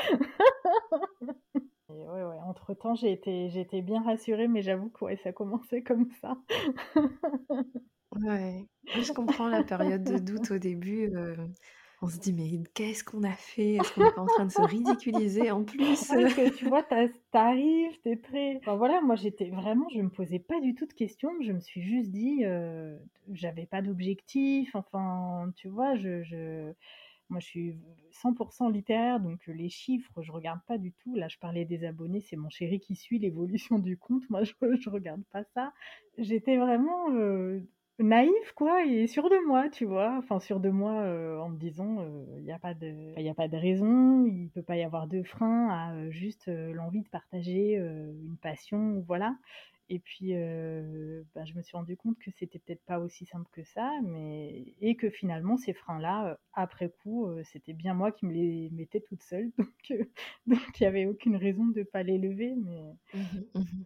ouais, 1.88 2.22
ouais. 2.22 2.38
Entre 2.46 2.75
temps, 2.75 2.94
j'ai 2.94 3.12
été, 3.12 3.46
été 3.58 3.82
bien 3.82 4.02
rassurée, 4.02 4.49
mais 4.49 4.62
j'avoue 4.62 4.90
que 4.90 5.05
ouais, 5.05 5.17
ça 5.17 5.32
commençait 5.32 5.82
comme 5.82 6.08
ça. 6.20 6.37
ouais. 8.23 8.66
Je 8.87 9.12
comprends 9.12 9.49
la 9.49 9.62
période 9.62 10.05
de 10.05 10.19
doute 10.19 10.50
au 10.50 10.58
début. 10.58 11.14
Euh, 11.14 11.37
on 12.02 12.08
se 12.08 12.19
dit, 12.19 12.32
mais 12.32 12.62
qu'est-ce 12.75 13.05
qu'on 13.05 13.23
a 13.25 13.32
fait? 13.32 13.75
Est-ce 13.75 13.93
qu'on 13.93 14.05
n'est 14.05 14.12
pas 14.12 14.23
en 14.23 14.26
train 14.26 14.47
de 14.47 14.50
se 14.50 14.62
ridiculiser 14.62 15.50
en 15.50 15.64
plus? 15.64 16.11
Tu 16.56 16.67
vois, 16.67 16.82
t'arrives, 16.82 18.00
t'es 18.02 18.17
très. 18.17 18.56
Enfin 18.56 18.76
voilà, 18.76 19.00
moi 19.02 19.17
j'étais 19.17 19.50
vraiment, 19.50 19.87
je 19.91 20.00
me 20.00 20.08
posais 20.08 20.38
pas 20.38 20.61
du 20.61 20.75
tout 20.75 20.87
de 20.87 20.93
questions. 20.93 21.31
Je 21.43 21.52
me 21.52 21.61
suis 21.61 21.82
juste 21.82 22.11
dit, 22.11 22.44
euh, 22.44 22.97
j'avais 23.32 23.67
pas 23.67 23.82
d'objectif. 23.82 24.75
Enfin, 24.75 25.52
tu 25.56 25.69
vois, 25.69 25.94
je, 25.97 26.23
je 26.23 26.73
moi, 27.31 27.38
je 27.38 27.47
suis 27.47 27.79
100% 28.12 28.73
littéraire, 28.73 29.20
donc 29.20 29.47
les 29.47 29.69
chiffres, 29.69 30.20
je 30.20 30.32
regarde 30.32 30.61
pas 30.67 30.79
du 30.79 30.93
tout. 30.93 31.14
Là, 31.14 31.29
je 31.29 31.38
parlais 31.38 31.64
des 31.64 31.85
abonnés, 31.85 32.20
c'est 32.20 32.37
mon 32.37 32.50
chéri 32.50 32.81
qui 32.81 32.97
suit 32.97 33.19
l'évolution 33.19 33.79
du 33.79 33.97
compte. 33.97 34.29
Moi, 34.31 34.43
je, 34.43 34.52
je 34.81 34.91
regarde 34.91 35.23
pas 35.32 35.44
ça. 35.44 35.73
J'étais 36.19 36.56
vraiment 36.56 37.08
naïve, 38.02 38.55
quoi, 38.55 38.85
et 38.85 39.06
sûre 39.06 39.29
de 39.31 39.47
moi, 39.47 39.69
tu 39.69 39.85
vois. 39.85 40.17
Enfin, 40.19 40.41
sûre 40.41 40.61
de 40.61 40.70
moi 40.70 40.93
en 41.43 41.49
me 41.49 41.56
disant, 41.58 42.05
il 42.38 42.44
n'y 42.44 42.52
a 42.52 42.58
pas 42.58 42.75
de, 42.75 43.14
il 43.19 43.29
a 43.29 43.35
pas 43.35 43.49
de 43.49 43.56
raison, 43.56 44.26
il 44.26 44.50
peut 44.50 44.62
pas 44.62 44.76
y 44.76 44.82
avoir 44.82 45.06
de 45.06 45.23
frein 45.23 45.69
à 45.69 46.11
juste 46.11 46.49
l'envie 46.49 47.02
de 47.02 47.08
partager 47.08 47.75
une 47.75 48.37
passion, 48.41 49.05
voilà. 49.06 49.35
Et 49.93 49.99
puis, 49.99 50.37
euh, 50.37 51.25
bah, 51.35 51.45
je 51.45 51.54
me 51.54 51.62
suis 51.62 51.76
rendu 51.76 51.97
compte 51.97 52.16
que 52.21 52.30
c'était 52.38 52.61
peut-être 52.61 52.85
pas 52.85 53.00
aussi 53.00 53.26
simple 53.26 53.49
que 53.50 53.64
ça, 53.64 53.90
mais 54.04 54.73
et 54.80 54.95
que 54.95 55.11
finalement 55.11 55.57
ces 55.57 55.73
freins-là, 55.73 56.28
euh, 56.28 56.37
après 56.52 56.90
coup, 57.02 57.26
euh, 57.26 57.42
c'était 57.42 57.73
bien 57.73 57.92
moi 57.92 58.12
qui 58.12 58.25
me 58.26 58.33
les 58.33 58.71
mettais 58.71 59.00
toute 59.00 59.25
seule, 59.25 59.50
donc 59.59 59.92
donc 60.47 60.80
il 60.80 60.85
y 60.85 60.87
avait 60.87 61.07
aucune 61.07 61.35
raison 61.35 61.66
de 61.66 61.83
pas 61.83 62.04
les 62.04 62.19
lever, 62.19 62.54
mais 62.57 62.95
mmh 63.14 63.19
mmh 63.57 63.85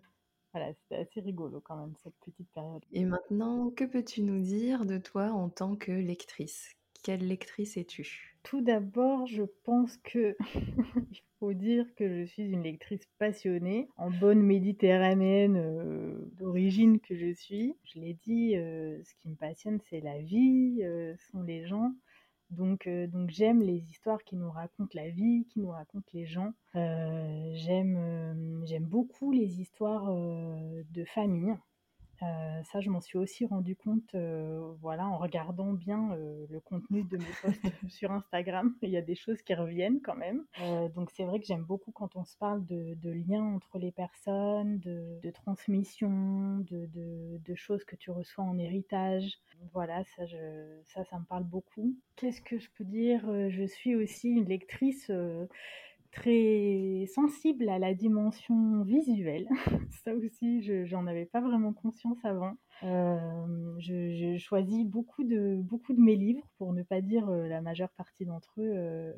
voilà, 0.55 0.73
c'était 0.73 1.03
assez 1.03 1.21
rigolo 1.21 1.61
quand 1.61 1.77
même 1.77 1.95
cette 2.03 2.17
petite 2.25 2.49
période. 2.55 2.83
Et 2.93 3.05
maintenant, 3.05 3.71
que 3.71 3.85
peux-tu 3.85 4.23
nous 4.23 4.41
dire 4.41 4.87
de 4.87 4.99
toi 4.99 5.33
en 5.33 5.51
tant 5.51 5.77
que 5.77 5.93
lectrice? 5.93 6.75
Quelle 7.03 7.27
lectrice 7.27 7.77
es-tu? 7.77 8.39
Tout 8.43 8.63
d'abord, 8.63 9.27
je 9.27 9.43
pense 9.65 9.99
que 9.99 10.37
dire 11.53 11.87
que 11.97 12.09
je 12.09 12.25
suis 12.25 12.45
une 12.45 12.63
lectrice 12.63 13.07
passionnée, 13.19 13.89
en 13.97 14.11
bonne 14.11 14.41
méditerranéenne 14.41 15.57
euh, 15.57 16.17
d'origine 16.39 17.01
que 17.01 17.17
je 17.17 17.35
suis. 17.35 17.77
Je 17.85 18.01
l'ai 18.01 18.15
dit, 18.15 18.57
euh, 18.57 18.99
ce 19.05 19.15
qui 19.21 19.29
me 19.29 19.37
passionne, 19.37 19.81
c'est 19.91 20.01
la 20.01 20.19
vie, 20.19 20.79
euh, 20.83 21.15
sont 21.31 21.43
les 21.43 21.67
gens. 21.67 21.93
Donc, 22.51 22.89
donc 22.89 23.31
j'aime 23.31 23.63
les 23.63 23.79
histoires 23.91 24.23
qui 24.25 24.37
nous 24.37 24.51
racontent 24.51 24.93
la 24.95 25.09
vie, 25.11 25.47
qui 25.51 25.61
nous 25.61 25.71
racontent 25.71 26.09
les 26.13 26.27
gens. 26.27 26.53
j'aime, 26.75 28.63
j'aime 28.65 28.85
beaucoup 28.85 29.33
les 29.33 29.61
histoires 29.61 30.07
de 30.13 31.05
famille. 31.05 31.57
Euh, 32.25 32.63
ça, 32.65 32.81
je 32.81 32.91
m'en 32.91 33.01
suis 33.01 33.19
aussi 33.19 33.45
rendu 33.45 33.77
compte, 33.77 34.15
euh, 34.15 34.73
voilà, 34.81 35.07
en 35.07 35.19
regardant 35.19 35.73
bien 35.73 36.13
euh, 36.13 36.47
le 36.49 36.61
contenu 36.61 37.03
de 37.05 37.17
mes 37.17 37.25
posts 37.43 37.61
sur 37.89 38.13
Instagram. 38.13 38.75
Il 38.83 38.91
y 38.91 38.97
a 38.97 39.03
des 39.03 39.15
choses 39.15 39.43
qui 39.43 39.55
reviennent 39.55 40.01
quand 40.01 40.15
même. 40.15 40.45
donc 40.95 41.11
c'est 41.11 41.25
vrai 41.25 41.41
que 41.41 41.47
j'aime 41.47 41.65
beaucoup 41.65 41.93
quand 41.93 42.17
on 42.17 42.25
se 42.25 42.37
parle 42.37 42.65
de, 42.67 42.95
de 42.95 43.11
liens 43.11 43.45
entre 43.45 43.79
les 43.79 43.93
personnes, 43.93 44.79
de, 44.79 45.21
de 45.23 45.31
transmission, 45.31 46.59
de, 46.71 46.89
de, 46.93 47.55
choses 47.55 47.85
que 47.85 47.97
tu 47.97 48.11
reçois 48.11 48.45
en 48.45 48.59
héritage. 48.59 49.39
Voilà, 49.73 50.03
ça, 50.17 50.27
je, 50.27 50.81
ça, 50.85 51.05
ça 51.05 51.19
me 51.19 51.25
parle 51.25 51.45
beaucoup. 51.45 51.95
Qu'est-ce 52.17 52.41
que 52.41 52.59
je 52.59 52.69
peux 52.77 52.85
dire? 52.85 53.23
Je 53.51 53.65
suis 53.65 53.95
aussi 53.95 54.31
une 54.31 54.47
lectrice 54.47 55.11
très 56.15 57.07
sensible 57.13 57.69
à 57.69 57.79
la 57.79 57.93
dimension 57.93 58.83
visuelle. 58.83 59.49
Ça 60.05 60.15
aussi, 60.15 60.63
je 60.63 60.85
j'en 60.85 61.07
avais 61.07 61.27
pas 61.27 61.41
vraiment 61.41 61.73
conscience 61.73 62.19
avant. 62.25 62.55
Euh, 62.83 63.75
je, 63.79 64.37
choisis 64.39 64.85
beaucoup 64.85 65.25
de, 65.25 65.61
beaucoup 65.63 65.93
de 65.93 66.01
mes 66.01 66.17
livres, 66.17 66.47
pour 66.59 66.73
ne 66.73 66.83
pas 66.83 67.01
dire 67.01 67.29
euh, 67.29 67.47
la 67.49 67.61
majeure 67.61 67.91
partie 67.97 68.25
d'entre 68.25 68.53
eux, 68.59 68.73
euh, 68.75 69.13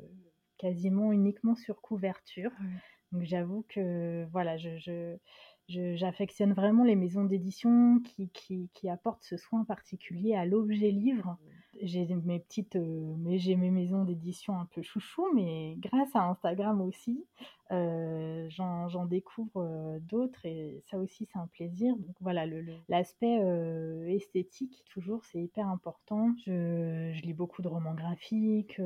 quasiment 0.57 1.11
uniquement 1.11 1.55
sur 1.55 1.81
couverture. 1.81 2.51
Donc 3.11 3.23
j'avoue 3.23 3.63
que 3.69 4.25
voilà, 4.31 4.57
je, 4.57 5.15
j'affectionne 5.67 6.53
vraiment 6.53 6.83
les 6.83 6.95
maisons 6.95 7.25
d'édition 7.25 7.99
qui, 7.99 8.29
qui, 8.29 8.69
qui, 8.73 8.89
apportent 8.89 9.23
ce 9.23 9.37
soin 9.37 9.63
particulier 9.65 10.35
à 10.35 10.45
l'objet 10.45 10.91
livre. 10.91 11.37
J'ai 11.81 12.07
mes 12.07 12.39
petites, 12.39 12.75
euh, 12.75 13.15
mais 13.19 13.37
j'ai 13.37 13.55
mes 13.55 13.69
maisons 13.69 14.03
d'édition 14.03 14.57
un 14.57 14.65
peu 14.65 14.81
chouchou, 14.81 15.25
mais 15.35 15.75
grâce 15.77 16.15
à 16.15 16.23
Instagram 16.23 16.81
aussi, 16.81 17.23
euh, 17.71 18.47
j'en 18.49 19.05
découvre 19.05 19.61
euh, 19.61 19.99
d'autres 19.99 20.43
et 20.45 20.81
ça 20.89 20.97
aussi 20.97 21.27
c'est 21.31 21.37
un 21.37 21.47
plaisir. 21.47 21.95
Donc 21.97 22.15
voilà, 22.19 22.45
l'aspect 22.89 23.39
le, 23.39 24.07
esthétique 24.09 24.83
toujours 24.89 25.23
c'est 25.25 25.39
hyper 25.39 25.67
important. 25.67 26.33
Je, 26.45 27.11
je, 27.13 27.21
lis 27.21 27.33
beaucoup 27.33 27.61
de 27.61 27.67
romans 27.67 27.93
graphiques. 27.93 28.81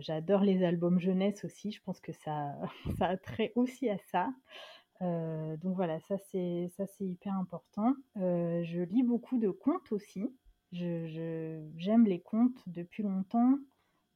J'adore 0.00 0.40
les 0.40 0.64
albums 0.64 0.98
jeunesse 0.98 1.44
aussi. 1.44 1.70
Je 1.70 1.82
pense 1.82 2.00
que 2.00 2.12
ça, 2.12 2.54
ça 2.98 3.06
a 3.06 3.16
trait 3.16 3.52
aussi 3.54 3.88
à 3.88 3.98
ça. 4.10 4.30
Euh, 5.02 5.56
donc 5.58 5.76
voilà, 5.76 6.00
ça 6.00 6.16
c'est 6.30 6.68
ça 6.76 6.86
c'est 6.86 7.04
hyper 7.04 7.34
important. 7.34 7.94
Euh, 8.16 8.62
je 8.64 8.80
lis 8.80 9.02
beaucoup 9.02 9.38
de 9.38 9.50
contes 9.50 9.92
aussi. 9.92 10.24
J'aime 10.72 12.04
les 12.04 12.20
contes 12.20 12.62
depuis 12.66 13.02
longtemps 13.02 13.54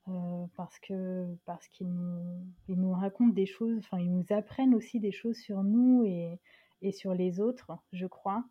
euh, 0.08 0.46
parce 0.56 0.78
que 0.80 1.26
parce 1.46 1.66
qu'ils 1.68 1.92
nous 1.92 2.46
ils 2.68 2.80
nous 2.80 2.92
racontent 2.92 3.32
des 3.32 3.46
choses, 3.46 3.78
enfin 3.78 3.98
ils 4.00 4.12
nous 4.12 4.26
apprennent 4.30 4.74
aussi 4.74 5.00
des 5.00 5.12
choses 5.12 5.36
sur 5.38 5.62
nous 5.62 6.04
et, 6.04 6.40
et 6.82 6.92
sur 6.92 7.14
les 7.14 7.40
autres, 7.40 7.72
je 7.92 8.06
crois. 8.06 8.44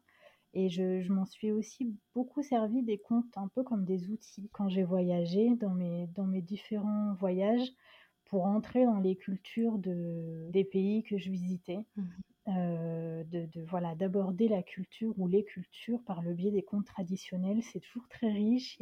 Et 0.53 0.69
je, 0.69 1.01
je 1.01 1.13
m'en 1.13 1.25
suis 1.25 1.51
aussi 1.51 1.95
beaucoup 2.13 2.41
servi 2.43 2.83
des 2.83 2.97
contes 2.97 3.37
un 3.37 3.47
peu 3.49 3.63
comme 3.63 3.85
des 3.85 4.09
outils 4.09 4.49
quand 4.51 4.67
j'ai 4.69 4.83
voyagé 4.83 5.55
dans 5.55 5.73
mes 5.73 6.07
dans 6.07 6.25
mes 6.25 6.41
différents 6.41 7.13
voyages 7.15 7.71
pour 8.31 8.45
entrer 8.45 8.85
dans 8.85 8.99
les 8.99 9.15
cultures 9.15 9.77
de, 9.77 10.47
des 10.49 10.63
pays 10.63 11.03
que 11.03 11.17
je 11.17 11.29
visitais. 11.29 11.85
Mmh. 11.95 12.03
Euh, 12.47 13.23
de, 13.25 13.47
voilà 13.69 13.93
d'aborder 13.93 14.47
la 14.47 14.63
culture 14.63 15.13
ou 15.19 15.27
les 15.27 15.43
cultures 15.43 16.01
par 16.07 16.23
le 16.23 16.33
biais 16.33 16.49
des 16.49 16.63
contes 16.63 16.87
traditionnels 16.87 17.61
c'est 17.61 17.81
toujours 17.81 18.07
très 18.09 18.31
riche. 18.31 18.79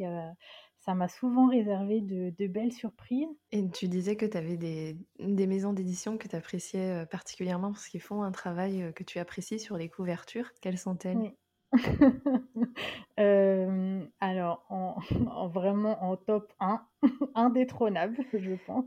Ça 0.78 0.94
m'a 0.94 1.08
souvent 1.08 1.46
réservé 1.46 2.00
de, 2.00 2.46
belles 2.46 2.72
surprises. 2.72 3.28
Et 3.52 3.68
tu 3.68 3.86
disais 3.86 4.16
que 4.16 4.24
tu 4.24 4.34
avais 4.34 4.56
des, 4.56 4.96
des, 5.18 5.46
maisons 5.46 5.74
d'édition 5.74 6.16
que 6.16 6.26
tu 6.26 6.34
appréciais 6.34 7.02
euh, 7.02 7.04
particulièrement 7.04 7.70
parce 7.70 7.88
qu'ils 7.88 8.00
font 8.00 8.22
un 8.22 8.32
travail 8.32 8.82
euh, 8.82 8.92
que 8.92 9.04
tu 9.04 9.18
apprécies 9.18 9.60
sur 9.60 9.76
les 9.76 9.90
couvertures. 9.90 10.50
Quelles 10.62 10.78
sont-elles? 10.78 11.34
Alors 14.20 14.64
en, 14.70 15.48
vraiment 15.48 16.02
en 16.02 16.16
top 16.16 16.50
1 16.60 16.82
indétrônable 17.34 18.16
je 18.32 18.54
pense 18.66 18.86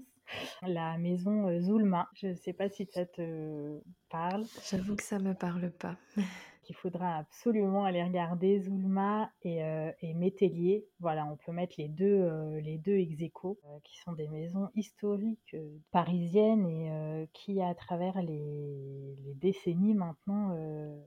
la 0.61 0.97
maison 0.97 1.47
euh, 1.49 1.59
Zulma. 1.59 2.09
Je 2.15 2.27
ne 2.27 2.35
sais 2.35 2.53
pas 2.53 2.69
si 2.69 2.87
ça 2.91 3.05
te 3.05 3.81
parle. 4.09 4.45
J'avoue 4.69 4.95
que 4.95 5.03
ça 5.03 5.19
me 5.19 5.33
parle 5.33 5.71
pas. 5.71 5.97
qu'il 6.63 6.75
faudra 6.75 7.17
absolument 7.17 7.85
aller 7.85 8.03
regarder 8.03 8.59
Zulma 8.61 9.29
et, 9.43 9.63
euh, 9.63 9.91
Métellier. 10.15 10.85
Voilà, 10.99 11.25
on 11.25 11.35
peut 11.35 11.51
mettre 11.51 11.75
les 11.77 11.89
deux, 11.89 12.05
euh, 12.05 12.61
deux 12.77 12.97
ex 12.97 13.15
euh, 13.45 13.53
qui 13.83 13.97
sont 13.99 14.13
des 14.13 14.27
maisons 14.27 14.69
historiques 14.75 15.53
euh, 15.53 15.77
parisiennes 15.91 16.65
et 16.65 17.27
qui, 17.33 17.61
à 17.61 17.73
travers 17.75 18.21
les, 18.21 19.15
décennies 19.35 19.93
maintenant, 19.93 20.55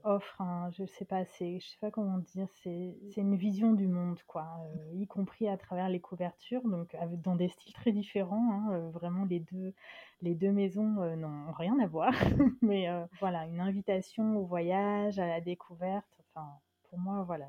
offrent, 0.04 0.42
je 0.72 0.84
sais 0.84 1.06
sais 1.68 1.78
pas 1.80 1.90
comment 1.90 2.18
dire, 2.18 2.48
c'est, 2.62 2.94
une 3.16 3.36
vision 3.36 3.72
du 3.72 3.86
monde, 3.88 4.18
quoi, 4.26 4.46
y 4.92 5.06
compris 5.06 5.48
à 5.48 5.56
travers 5.56 5.88
les 5.88 6.00
couvertures, 6.00 6.66
donc 6.68 6.94
dans 7.22 7.36
des 7.36 7.48
styles 7.48 7.72
très 7.72 7.92
différents. 7.92 8.52
Hein, 8.52 8.90
vraiment, 8.90 9.25
les 9.25 9.40
deux, 9.40 9.72
les 10.23 10.35
deux 10.35 10.52
maisons 10.52 11.16
n'ont 11.16 11.52
rien 11.52 11.78
à 11.78 11.87
voir, 11.87 12.12
mais 12.62 12.88
voilà, 13.20 13.46
une 13.46 13.61
invitation 13.61 14.37
au 14.38 14.46
voyage, 14.46 15.18
à 15.18 15.26
la 15.26 15.40
découverte. 15.40 16.06
Enfin, 16.35 16.49
pour 16.88 16.99
moi, 16.99 17.25
voilà, 17.25 17.46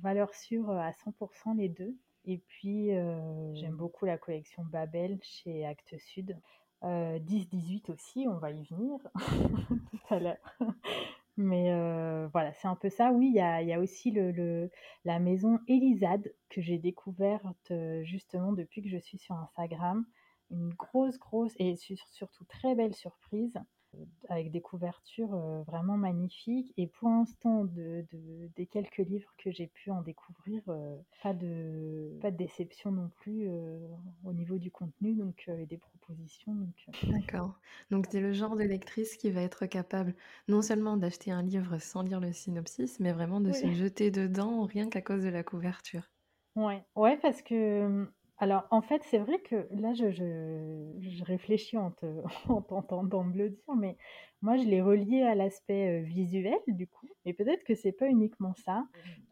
valeur 0.00 0.34
sûre 0.34 0.70
à 0.70 0.90
100% 0.90 1.56
les 1.56 1.68
deux. 1.68 1.96
Et 2.26 2.38
puis, 2.38 2.94
euh, 2.94 3.54
j'aime 3.54 3.76
beaucoup 3.76 4.06
la 4.06 4.16
collection 4.16 4.64
Babel 4.64 5.18
chez 5.22 5.64
Actes 5.66 5.98
Sud. 5.98 6.36
10-18 6.82 6.82
euh, 6.86 7.94
aussi, 7.94 8.26
on 8.28 8.36
va 8.36 8.50
y 8.50 8.62
venir 8.64 8.98
tout 9.90 10.14
à 10.14 10.18
l'heure. 10.18 10.58
Mais 11.36 11.72
euh, 11.72 12.28
voilà, 12.32 12.52
c'est 12.52 12.68
un 12.68 12.76
peu 12.76 12.90
ça. 12.90 13.10
Oui, 13.10 13.32
il 13.34 13.36
y 13.36 13.72
a, 13.72 13.80
aussi 13.80 14.14
la 15.04 15.18
maison 15.18 15.58
Elisade 15.66 16.32
que 16.50 16.60
j'ai 16.60 16.78
découverte 16.78 17.72
justement 18.02 18.52
depuis 18.52 18.82
que 18.82 18.88
je 18.88 18.98
suis 18.98 19.18
sur 19.18 19.34
Instagram. 19.34 20.04
Une 20.54 20.70
grosse, 20.70 21.18
grosse 21.18 21.52
et 21.58 21.76
surtout 21.76 22.44
très 22.44 22.74
belle 22.74 22.94
surprise 22.94 23.58
avec 24.28 24.50
des 24.50 24.60
couvertures 24.60 25.34
euh, 25.34 25.62
vraiment 25.62 25.96
magnifiques. 25.96 26.72
Et 26.76 26.86
pour 26.86 27.08
l'instant, 27.08 27.64
de, 27.64 28.04
des 28.56 28.66
quelques 28.66 28.98
livres 28.98 29.32
que 29.38 29.50
j'ai 29.50 29.66
pu 29.66 29.90
en 29.90 30.02
découvrir, 30.02 30.62
euh, 30.68 30.96
pas, 31.22 31.34
de, 31.34 32.10
pas 32.20 32.30
de 32.30 32.36
déception 32.36 32.90
non 32.90 33.10
plus 33.20 33.48
euh, 33.48 33.78
au 34.24 34.32
niveau 34.32 34.58
du 34.58 34.70
contenu 34.70 35.14
donc, 35.14 35.48
et 35.48 35.66
des 35.66 35.78
propositions. 35.78 36.54
Donc, 36.54 36.86
D'accord. 37.04 37.58
Donc 37.90 38.08
tu 38.08 38.16
es 38.16 38.20
le 38.20 38.32
genre 38.32 38.56
de 38.56 38.64
lectrice 38.64 39.16
qui 39.16 39.30
va 39.30 39.42
être 39.42 39.66
capable 39.66 40.14
non 40.48 40.62
seulement 40.62 40.96
d'acheter 40.96 41.30
un 41.30 41.42
livre 41.42 41.78
sans 41.78 42.02
lire 42.02 42.20
le 42.20 42.32
synopsis, 42.32 43.00
mais 43.00 43.12
vraiment 43.12 43.40
de 43.40 43.52
se 43.52 43.70
jeter 43.72 44.10
dedans 44.10 44.64
rien 44.64 44.88
qu'à 44.88 45.02
cause 45.02 45.22
de 45.22 45.28
la 45.28 45.42
couverture. 45.42 46.10
Ouais, 46.56 46.84
ouais 46.94 47.16
parce 47.16 47.42
que 47.42 48.06
alors, 48.38 48.66
en 48.70 48.82
fait, 48.82 49.00
c'est 49.04 49.18
vrai 49.18 49.38
que 49.38 49.68
là, 49.70 49.94
je, 49.94 50.10
je, 50.10 51.24
réfléchis 51.24 51.76
en 52.48 52.62
t'entendant 52.62 53.24
me 53.24 53.36
le 53.36 53.50
dire, 53.50 53.74
mais 53.76 53.96
moi, 54.42 54.56
je 54.56 54.64
l'ai 54.64 54.82
relié 54.82 55.22
à 55.22 55.34
l'aspect 55.34 56.00
euh, 56.00 56.02
visuel, 56.02 56.58
du 56.66 56.86
coup. 56.86 57.08
Et 57.24 57.32
peut-être 57.32 57.64
que 57.64 57.74
c'est 57.74 57.92
pas 57.92 58.08
uniquement 58.08 58.54
ça. 58.54 58.86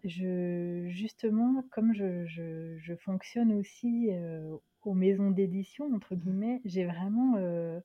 Je, 0.04 0.86
justement, 0.88 1.64
comme 1.72 1.92
je, 1.94 2.26
je, 2.26 2.94
fonctionne 2.96 3.52
aussi 3.52 4.10
euh, 4.12 4.56
aux 4.82 4.94
maisons 4.94 5.30
d'édition, 5.30 5.92
entre 5.92 6.14
guillemets, 6.14 6.60
j'ai 6.64 6.84
vraiment, 6.84 7.34
euh, 7.36 7.80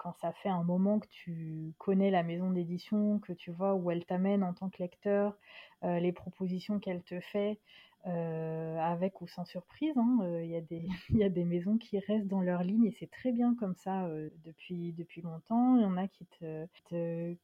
quand 0.00 0.14
ça 0.20 0.32
fait 0.32 0.48
un 0.48 0.62
moment 0.64 0.98
que 0.98 1.08
tu 1.08 1.74
connais 1.78 2.10
la 2.10 2.22
maison 2.22 2.50
d'édition, 2.50 3.18
que 3.18 3.32
tu 3.32 3.50
vois 3.50 3.74
où 3.74 3.90
elle 3.90 4.04
t'amène 4.06 4.42
en 4.42 4.54
tant 4.54 4.70
que 4.70 4.82
lecteur, 4.82 5.36
les 5.82 6.12
propositions 6.12 6.78
qu'elle 6.78 7.02
te 7.02 7.20
fait, 7.20 7.58
euh, 8.06 8.78
avec 8.78 9.20
ou 9.20 9.26
sans 9.26 9.44
surprise. 9.44 9.96
Hein, 9.96 10.18
euh, 10.22 10.44
il 10.44 10.54
hein. 10.54 10.62
y, 11.10 11.16
y, 11.18 11.24
a 11.24 11.28
des 11.28 11.44
maisons 11.44 11.76
qui 11.76 11.98
restent 11.98 12.28
dans 12.28 12.40
leur 12.40 12.62
ligne 12.62 12.86
et 12.86 12.96
c'est 12.98 13.10
très 13.10 13.32
bien 13.32 13.54
comme 13.54 13.74
ça 13.74 14.04
euh, 14.06 14.30
depuis, 14.44 14.92
depuis 14.92 15.20
longtemps. 15.20 15.76
Il 15.76 15.82
y 15.82 15.84
en 15.84 15.96
a 15.96 16.08
qui 16.08 16.26
te, 16.26 16.66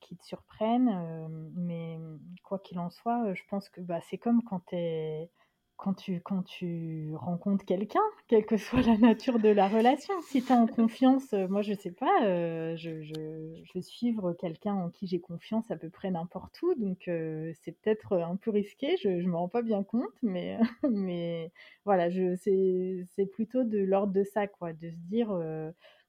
qui 0.00 0.16
te 0.16 0.24
surprennent, 0.24 0.88
euh, 0.88 1.28
mais 1.54 1.98
quoi 2.42 2.58
qu'il 2.58 2.78
en 2.78 2.90
soit, 2.90 3.34
je 3.34 3.42
pense 3.48 3.68
que 3.68 3.80
bah, 3.80 4.00
c'est 4.08 4.18
comme 4.18 4.42
quand 4.42 4.60
tu 4.66 4.76
es 4.76 5.30
quand 5.76 5.94
tu, 5.94 6.20
quand 6.20 6.42
tu 6.42 7.10
rencontres 7.14 7.64
quelqu'un, 7.64 8.00
quelle 8.28 8.46
que 8.46 8.56
soit 8.56 8.82
la 8.82 8.96
nature 8.96 9.38
de 9.38 9.48
la 9.48 9.68
relation, 9.68 10.14
si 10.22 10.42
tu 10.42 10.52
as 10.52 10.56
en 10.56 10.66
confiance, 10.66 11.32
euh, 11.32 11.46
moi 11.48 11.62
je 11.62 11.74
sais 11.74 11.90
pas, 11.90 12.24
euh, 12.24 12.76
je, 12.76 13.02
je, 13.02 13.72
vais 13.74 13.82
suivre 13.82 14.32
quelqu'un 14.32 14.74
en 14.74 14.90
qui 14.90 15.06
j'ai 15.06 15.20
confiance 15.20 15.70
à 15.70 15.76
peu 15.76 15.90
près 15.90 16.10
n'importe 16.10 16.60
où, 16.62 16.74
donc 16.74 17.08
euh, 17.08 17.52
c'est 17.62 17.72
peut-être 17.72 18.16
un 18.16 18.36
peu 18.36 18.50
risqué, 18.50 18.96
je, 19.02 19.20
je 19.20 19.26
me 19.26 19.36
rends 19.36 19.48
pas 19.48 19.62
bien 19.62 19.82
compte, 19.82 20.14
mais, 20.22 20.58
mais 20.90 21.52
voilà, 21.84 22.08
c'est 22.10 23.26
plutôt 23.32 23.64
de 23.64 23.78
l'ordre 23.78 24.12
de 24.12 24.24
ça, 24.24 24.46
quoi, 24.46 24.72
de 24.72 24.90
se 24.90 24.96
dire 25.08 25.30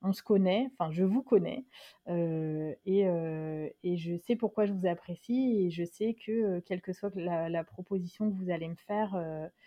on 0.01 0.13
se 0.13 0.21
connaît, 0.21 0.69
enfin 0.73 0.91
je 0.91 1.03
vous 1.03 1.21
connais, 1.21 1.65
euh, 2.07 2.73
et, 2.85 3.07
euh, 3.07 3.69
et, 3.83 3.97
je 3.97 4.17
sais 4.17 4.35
pourquoi 4.35 4.65
je 4.65 4.73
vous 4.73 4.87
apprécie, 4.87 5.57
et 5.59 5.69
je 5.69 5.83
sais 5.83 6.13
que 6.13 6.31
euh, 6.31 6.61
quelle 6.65 6.81
que 6.81 6.93
soit 6.93 7.13
la, 7.15 7.63
proposition 7.63 8.29
que 8.29 8.35
vous 8.35 8.49
allez 8.49 8.67
me 8.67 8.75
faire, 8.75 9.19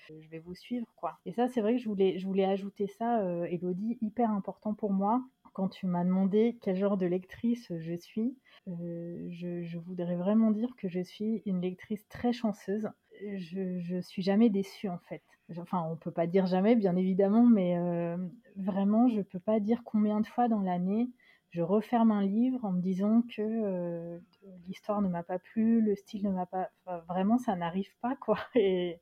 je 0.09 0.29
vais 0.29 0.39
vous 0.39 0.55
suivre, 0.55 0.87
quoi. 0.97 1.19
Et 1.27 1.33
ça, 1.33 1.49
c'est 1.49 1.61
vrai 1.61 1.77
que 1.77 1.83
je 1.83 1.89
voulais, 1.89 2.19
je 2.19 2.27
voulais 2.27 2.45
ajouter 2.45 2.87
ça, 2.87 3.23
Elodie, 3.49 3.99
hyper 4.01 4.31
important 4.31 4.75
pour 4.75 4.93
moi. 4.93 5.23
Quand 5.53 5.69
tu 5.69 5.87
m'as 5.87 6.05
demandé 6.05 6.57
quel 6.63 6.77
genre 6.77 6.97
de 6.97 7.07
lectrice 7.07 7.73
je 7.77 7.95
suis, 7.95 8.39
je, 8.67 9.79
voudrais 9.79 10.17
vraiment 10.17 10.51
dire 10.51 10.75
que 10.77 10.89
je 10.89 11.01
suis 11.01 11.43
une 11.45 11.61
lectrice 11.61 12.07
très 12.09 12.33
chanceuse. 12.33 12.89
Je, 13.37 14.00
suis 14.00 14.23
jamais 14.23 14.50
déçue 14.50 14.89
en 14.89 14.99
fait. 15.09 15.23
Enfin 15.59 15.85
on 15.91 15.97
peut 15.97 16.11
pas 16.11 16.27
dire 16.27 16.47
jamais 16.47 16.77
bien 16.77 16.97
évidemment, 16.97 17.45
mais 17.45 17.77
euh, 17.77 18.17
vraiment 18.57 19.09
je 19.09 19.21
peux 19.21 19.41
pas 19.41 19.61
dire 19.61 19.83
combien 19.85 20.21
de 20.21 20.27
fois 20.27 20.49
dans 20.49 20.61
l'année 20.61 21.11
je 21.50 21.62
referme 21.62 22.12
un 22.12 22.23
livre 22.23 22.64
en 22.64 22.71
me 22.71 22.80
disant 22.80 23.23
que 23.23 23.42
euh, 23.42 24.19
l'histoire 24.69 25.02
ne 25.02 25.09
m'a 25.09 25.25
pas 25.25 25.40
plu, 25.40 25.80
le 25.80 25.97
style 25.97 26.25
ne 26.25 26.30
m'a 26.30 26.47
pas. 26.47 26.71
vraiment, 27.09 27.38
ça 27.38 27.57
n'arrive 27.57 27.90
pas, 28.00 28.14
quoi. 28.16 28.38
Et, 28.54 29.00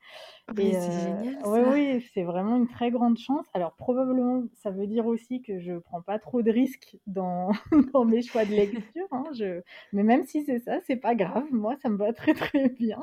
c'est 0.56 0.76
euh, 0.76 1.20
génial. 1.20 1.42
Oui, 1.44 1.60
oui, 1.70 2.08
c'est 2.14 2.22
vraiment 2.22 2.56
une 2.56 2.68
très 2.68 2.90
grande 2.90 3.18
chance. 3.18 3.44
Alors, 3.52 3.74
probablement, 3.74 4.44
ça 4.54 4.70
veut 4.70 4.86
dire 4.86 5.06
aussi 5.06 5.42
que 5.42 5.58
je 5.60 5.78
prends 5.78 6.00
pas 6.00 6.18
trop 6.18 6.40
de 6.40 6.50
risques 6.50 6.96
dans, 7.06 7.50
dans 7.92 8.06
mes 8.06 8.22
choix 8.22 8.46
de 8.46 8.52
lecture. 8.52 9.06
Hein, 9.10 9.24
je... 9.34 9.60
Mais 9.92 10.02
même 10.02 10.24
si 10.24 10.42
c'est 10.44 10.60
ça, 10.60 10.78
c'est 10.86 10.96
pas 10.96 11.14
grave. 11.14 11.44
Moi, 11.50 11.76
ça 11.82 11.90
me 11.90 11.98
va 11.98 12.14
très, 12.14 12.32
très 12.32 12.70
bien. 12.70 13.00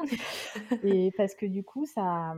Et 0.83 1.11
parce 1.17 1.35
que 1.35 1.45
du 1.45 1.63
coup, 1.63 1.85
ça 1.85 2.33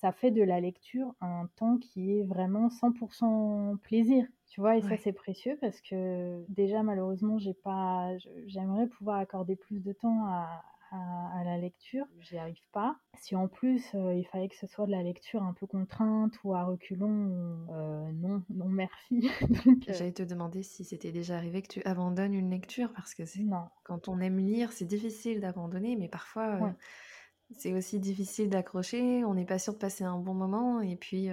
ça 0.00 0.12
fait 0.12 0.30
de 0.30 0.42
la 0.42 0.60
lecture 0.60 1.14
un 1.20 1.48
temps 1.56 1.76
qui 1.76 2.18
est 2.18 2.22
vraiment 2.22 2.68
100% 2.68 3.78
plaisir. 3.78 4.26
Tu 4.48 4.60
vois, 4.60 4.76
et 4.76 4.82
ça 4.82 4.96
c'est 4.96 5.12
précieux 5.12 5.58
parce 5.60 5.80
que 5.82 6.44
déjà 6.48 6.82
malheureusement 6.82 7.38
j'ai 7.38 7.54
pas, 7.54 8.16
j'aimerais 8.46 8.86
pouvoir 8.86 9.18
accorder 9.18 9.56
plus 9.56 9.80
de 9.80 9.92
temps 9.92 10.24
à, 10.26 10.62
à, 10.90 11.44
la 11.44 11.58
lecture, 11.58 12.06
j'y 12.20 12.38
arrive 12.38 12.56
pas. 12.72 12.96
Si 13.20 13.36
en 13.36 13.48
plus 13.48 13.84
euh, 13.94 14.14
il 14.14 14.24
fallait 14.24 14.48
que 14.48 14.56
ce 14.56 14.66
soit 14.66 14.86
de 14.86 14.90
la 14.90 15.02
lecture 15.02 15.42
un 15.42 15.52
peu 15.52 15.66
contrainte 15.66 16.32
ou 16.44 16.54
à 16.54 16.64
reculons, 16.64 17.66
euh, 17.70 18.10
non, 18.12 18.42
non 18.50 18.68
merci. 18.68 19.30
Euh 19.88 19.92
J'allais 19.92 20.12
te 20.12 20.22
demander 20.22 20.62
si 20.62 20.84
c'était 20.84 21.12
déjà 21.12 21.36
arrivé 21.36 21.62
que 21.62 21.68
tu 21.68 21.82
abandonnes 21.84 22.34
une 22.34 22.50
lecture 22.50 22.92
parce 22.92 23.14
que 23.14 23.24
c'est 23.24 23.44
quand 23.84 24.08
on 24.08 24.20
aime 24.20 24.38
lire, 24.38 24.72
c'est 24.72 24.84
difficile 24.84 25.40
d'abandonner, 25.40 25.96
mais 25.96 26.08
parfois 26.08 26.74
c'est 27.52 27.72
aussi 27.72 27.98
difficile 27.98 28.50
d'accrocher. 28.50 29.24
On 29.24 29.34
n'est 29.34 29.46
pas 29.46 29.58
sûr 29.58 29.72
de 29.72 29.78
passer 29.78 30.04
un 30.04 30.18
bon 30.18 30.34
moment 30.34 30.80
et 30.80 30.96
puis 30.96 31.28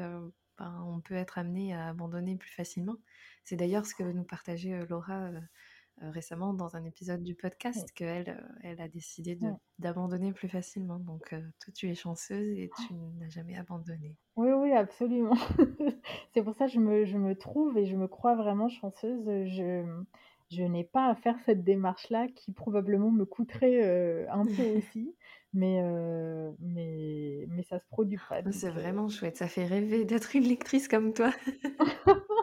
ben, 0.57 0.83
on 0.88 1.01
peut 1.01 1.15
être 1.15 1.38
amené 1.38 1.74
à 1.74 1.89
abandonner 1.89 2.35
plus 2.35 2.51
facilement. 2.51 2.95
C'est 3.43 3.55
d'ailleurs 3.55 3.85
ce 3.85 3.95
que 3.95 4.03
nous 4.03 4.24
partageait 4.24 4.85
Laura 4.85 5.29
récemment 6.01 6.53
dans 6.53 6.75
un 6.75 6.83
épisode 6.83 7.24
du 7.24 7.35
podcast, 7.35 7.91
qu'elle 7.93 8.43
elle 8.63 8.81
a 8.81 8.88
décidé 8.88 9.39
d'abandonner 9.79 10.33
plus 10.33 10.50
facilement. 10.50 11.00
Donc 11.00 11.29
toi, 11.29 11.74
tu 11.74 11.89
es 11.89 11.95
chanceuse 11.95 12.57
et 12.57 12.69
tu 12.85 12.93
n'as 12.93 13.29
jamais 13.29 13.55
abandonné. 13.55 14.15
Oui, 14.35 14.50
oui, 14.51 14.74
absolument. 14.74 15.38
C'est 16.33 16.43
pour 16.43 16.53
ça 16.55 16.65
que 16.65 16.74
je 16.74 16.79
me, 16.79 17.05
je 17.05 17.17
me 17.17 17.35
trouve 17.35 17.77
et 17.77 17.85
je 17.85 17.95
me 17.95 18.07
crois 18.07 18.35
vraiment 18.35 18.67
chanceuse. 18.67 19.25
Je, 19.25 20.03
je 20.51 20.63
n'ai 20.63 20.83
pas 20.83 21.07
à 21.07 21.15
faire 21.15 21.38
cette 21.45 21.63
démarche-là 21.63 22.27
qui 22.27 22.51
probablement 22.51 23.12
me 23.12 23.25
coûterait 23.25 24.27
un 24.27 24.45
peu 24.45 24.51
aussi. 24.77 25.15
Mais, 25.57 25.81
mais, 26.59 27.45
mais 27.47 27.63
ça 27.63 27.79
se 27.79 27.85
produit 27.88 28.19
pas. 28.29 28.41
C'est 28.51 28.69
vraiment 28.69 29.07
chouette. 29.07 29.38
Ça 29.38 29.47
fait 29.47 29.65
rêver 29.65 30.03
d'être 30.03 30.35
une 30.35 30.43
lectrice 30.43 30.88
comme 30.88 31.13
toi. 31.13 31.31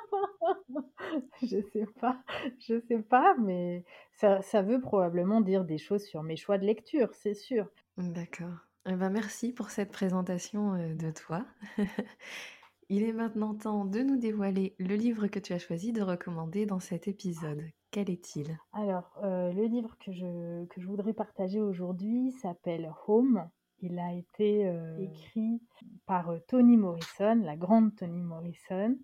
je 1.42 1.61
sais 1.73 1.87
pas, 2.00 2.23
je 2.59 2.81
sais 2.88 3.02
pas, 3.02 3.35
mais 3.40 3.85
ça, 4.14 4.42
ça, 4.42 4.62
veut 4.62 4.81
probablement 4.81 5.40
dire 5.40 5.64
des 5.64 5.78
choses 5.78 6.04
sur 6.04 6.23
mes 6.23 6.37
choix 6.37 6.59
de 6.59 6.64
lecture, 6.64 7.12
c'est 7.14 7.35
sûr. 7.35 7.69
D'accord. 7.97 8.66
Eh 8.87 8.95
ben 8.95 9.11
merci 9.11 9.52
pour 9.52 9.71
cette 9.71 9.92
présentation 9.92 10.75
euh, 10.75 10.95
de 10.95 11.11
toi. 11.11 11.45
Il 12.88 13.04
est 13.04 13.12
maintenant 13.12 13.54
temps 13.54 13.85
de 13.85 14.00
nous 14.00 14.16
dévoiler 14.16 14.75
le 14.78 14.97
livre 14.97 15.28
que 15.28 15.38
tu 15.38 15.52
as 15.52 15.59
choisi 15.59 15.92
de 15.92 16.02
recommander 16.02 16.66
dans 16.66 16.81
cet 16.81 17.09
épisode. 17.09 17.62
Quel 17.93 18.09
est-il? 18.09 18.59
Alors, 18.73 19.13
euh, 19.23 19.53
le 19.53 19.67
livre 19.67 19.99
que 19.99 20.13
je, 20.13 20.65
que 20.65 20.81
je 20.81 20.87
voudrais 20.87 21.13
partager 21.13 21.61
aujourd'hui 21.61 22.33
s'appelle 22.41 22.91
Home 23.07 23.49
il 23.85 23.99
a 23.99 24.15
été 24.15 24.67
euh, 24.67 24.97
écrit 24.99 25.61
par 26.07 26.31
euh, 26.31 26.39
Toni 26.49 26.77
Morrison, 26.79 27.43
la 27.45 27.57
grande 27.57 27.95
Toni 27.97 28.23
Morrison, 28.23 28.97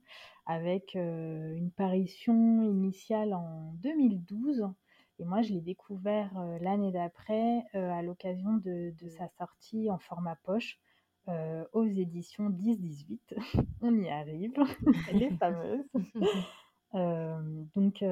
avec 0.46 0.94
une 0.94 1.70
parution 1.76 2.62
initiale 2.62 3.34
en 3.34 3.74
2012. 3.82 4.66
Et 5.18 5.24
moi, 5.26 5.42
je 5.42 5.52
l'ai 5.52 5.60
découvert 5.60 6.32
l'année 6.62 6.92
d'après 6.92 7.64
à 7.74 8.00
l'occasion 8.00 8.52
de, 8.54 8.94
de, 8.98 9.08
sa 9.10 9.28
sortie 9.36 9.90
en 9.90 9.98
format 9.98 10.36
poche 10.36 10.78
aux 11.74 11.84
éditions 11.84 12.48
10-18. 12.48 13.18
On 13.82 13.94
y 13.98 14.08
arrive, 14.08 14.54
elle 15.10 15.22
est 15.24 15.36
fameuse. 15.36 15.84
donc, 16.94 18.02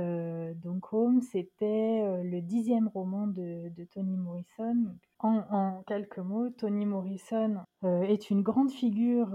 donc 0.63 0.93
Home, 0.93 1.23
c'était 1.23 2.23
le 2.23 2.41
dixième 2.41 2.89
roman 2.89 3.27
de, 3.27 3.71
Toni 3.93 4.17
Morrison. 4.17 4.95
En, 5.19 5.83
quelques 5.87 6.19
mots, 6.19 6.51
Toni 6.51 6.85
Morrison 6.85 7.59
est 7.85 8.31
une 8.31 8.43
grande 8.43 8.71
figure 8.71 9.31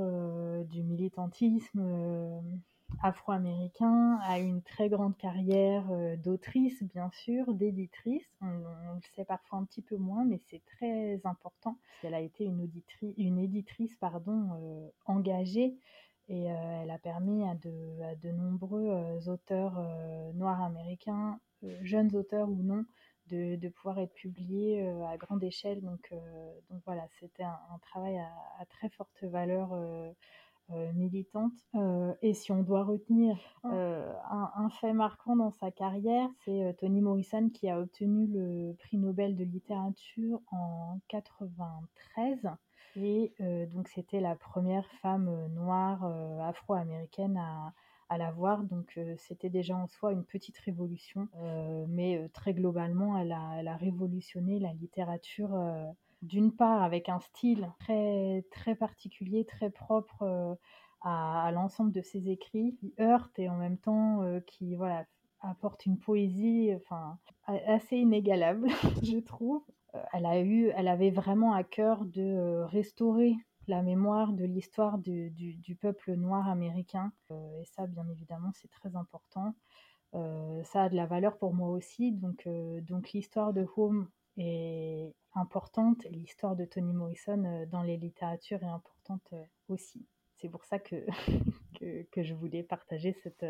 du 0.65 0.83
militantisme 0.83 1.81
afro-américain, 3.01 4.19
a 4.23 4.39
une 4.39 4.61
très 4.61 4.89
grande 4.89 5.17
carrière 5.17 5.85
d'autrice, 6.17 6.83
bien 6.83 7.09
sûr, 7.11 7.53
d'éditrice. 7.53 8.27
On, 8.41 8.47
le 8.47 9.01
sait 9.15 9.25
parfois 9.25 9.59
un 9.59 9.63
petit 9.63 9.81
peu 9.81 9.97
moins, 9.97 10.25
mais 10.25 10.39
c'est 10.49 10.61
très 10.77 11.19
important. 11.23 11.77
Elle 12.03 12.13
a 12.13 12.21
été 12.21 12.43
une, 12.43 12.69
une 13.17 13.39
éditrice 13.39 13.95
pardon, 13.95 14.91
engagée 15.05 15.75
et 16.27 16.49
euh, 16.49 16.81
elle 16.83 16.91
a 16.91 16.97
permis 16.97 17.43
à 17.47 17.55
de, 17.55 18.31
nombreux 18.31 18.89
euh, 18.89 19.31
auteurs 19.31 19.77
euh, 19.77 20.31
noirs 20.33 20.61
américains, 20.61 21.39
jeunes 21.81 22.15
auteurs 22.15 22.49
ou 22.49 22.63
non, 22.63 22.85
de, 23.27 23.69
pouvoir 23.69 23.99
être 23.99 24.13
publiés 24.13 24.81
à 25.07 25.15
grande 25.17 25.43
échelle. 25.43 25.81
Donc, 25.81 26.11
donc 26.69 26.81
voilà, 26.85 27.07
c'était 27.19 27.43
un, 27.43 27.77
travail 27.81 28.17
à, 28.17 28.65
très 28.65 28.89
forte 28.89 29.23
valeur 29.23 29.69
militante. 30.95 31.53
et 32.23 32.33
si 32.33 32.51
on 32.51 32.63
doit 32.63 32.83
retenir 32.83 33.37
un, 33.63 34.51
un, 34.55 34.69
fait 34.71 34.91
marquant 34.91 35.35
dans 35.35 35.51
sa 35.51 35.69
carrière, 35.69 36.29
c'est 36.43 36.75
Toni 36.79 36.99
Morrison 36.99 37.49
qui 37.49 37.69
a 37.69 37.79
obtenu 37.79 38.25
le 38.25 38.73
prix 38.73 38.97
Nobel 38.97 39.35
de 39.35 39.43
littérature 39.43 40.41
en 40.51 40.99
93 41.07 42.49
et 42.95 43.33
euh, 43.41 43.65
donc 43.65 43.87
c'était 43.87 44.19
la 44.19 44.35
première 44.35 44.89
femme 45.01 45.29
euh, 45.29 45.47
noire 45.49 46.03
euh, 46.05 46.39
afro-américaine 46.41 47.37
à, 47.37 47.73
à 48.09 48.17
l'avoir. 48.17 48.63
Donc 48.63 48.99
c'était 49.17 49.49
déjà 49.49 49.75
en 49.75 49.87
soi 49.87 50.11
une 50.11 50.25
petite 50.25 50.57
révolution. 50.59 51.29
mais 51.87 52.29
très 52.33 52.53
globalement, 52.53 53.17
elle 53.17 53.31
a, 53.31 53.55
elle 53.57 53.69
a, 53.69 53.77
révolutionné 53.77 54.59
la 54.59 54.73
littérature. 54.73 55.57
d'une 56.21 56.51
part 56.51 56.83
avec 56.83 57.07
un 57.07 57.19
style 57.21 57.71
très, 57.79 58.45
très 58.51 58.75
particulier, 58.75 59.45
très 59.45 59.69
propre 59.69 60.57
à, 61.01 61.45
à 61.45 61.51
l'ensemble 61.51 61.93
de 61.93 62.01
ses 62.01 62.29
écrits, 62.29 62.75
qui 62.75 62.93
heurte 62.99 63.39
et 63.39 63.47
en 63.47 63.55
même 63.55 63.77
temps 63.77 64.19
qui 64.45 64.75
voilà, 64.75 65.05
apporte 65.39 65.85
une 65.85 65.97
poésie 65.97 66.71
enfin, 66.75 67.17
assez 67.47 67.95
inégalable, 67.95 68.67
je 69.03 69.19
trouve. 69.19 69.63
Euh, 69.95 70.03
elle, 70.13 70.87
avait 70.87 71.11
vraiment 71.11 71.53
à 71.53 71.63
cœur 71.63 72.05
de 72.05 72.21
euh, 72.21 72.65
restaurer 72.65 73.35
la 73.67 73.81
mémoire 73.81 74.33
de 74.33 74.45
l'histoire 74.45 74.97
du, 74.97 75.77
peuple 75.79 76.13
noir 76.13 76.49
américain. 76.49 77.11
Euh, 77.31 77.61
et 77.61 77.65
ça, 77.65 77.87
bien 77.87 78.07
évidemment, 78.09 78.51
c'est 78.53 78.69
très 78.69 78.95
important. 78.95 79.53
ça 80.13 80.83
a 80.83 80.89
de 80.89 80.95
la 80.95 81.05
valeur 81.05 81.37
pour 81.37 81.53
moi 81.53 81.69
aussi. 81.69 82.11
Donc, 82.11 82.47
l'histoire 83.13 83.53
de 83.53 83.65
Home 83.77 84.09
est 84.37 85.13
importante 85.33 86.03
l'histoire 86.05 86.55
de 86.55 86.65
Toni 86.65 86.93
Morrison 86.93 87.65
dans 87.69 87.83
les 87.83 87.97
littératures 87.97 88.63
est 88.63 88.67
importante 88.67 89.33
aussi. 89.69 90.05
C'est 90.37 90.49
pour 90.49 90.65
ça 90.65 90.79
que, 90.79 91.05
que, 92.11 92.23
je 92.23 92.33
voulais 92.33 92.63
partager 92.63 93.13
cette, 93.23 93.45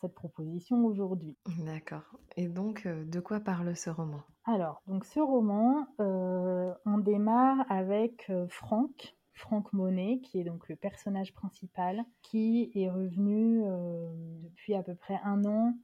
cette 0.00 0.14
proposition 0.14 0.84
aujourd'hui. 0.84 1.36
D'accord. 1.58 2.04
Et 2.36 2.48
donc, 2.48 2.86
de 2.86 3.20
quoi 3.20 3.40
parle 3.40 3.76
ce 3.76 3.90
roman? 3.90 4.22
Alors, 4.48 4.80
donc 4.86 5.04
ce 5.04 5.18
roman, 5.18 5.88
euh, 6.00 6.72
on 6.84 6.98
démarre 6.98 7.66
avec 7.68 8.30
euh, 8.30 8.46
Franck, 8.48 9.16
Franck 9.32 9.72
Monet, 9.72 10.20
qui 10.20 10.38
est 10.38 10.44
donc 10.44 10.68
le 10.68 10.76
personnage 10.76 11.34
principal, 11.34 12.04
qui 12.22 12.70
est 12.76 12.88
revenu 12.88 13.64
euh, 13.64 14.08
depuis 14.44 14.74
à 14.74 14.84
peu 14.84 14.94
près 14.94 15.18
un 15.24 15.44
an 15.44 15.74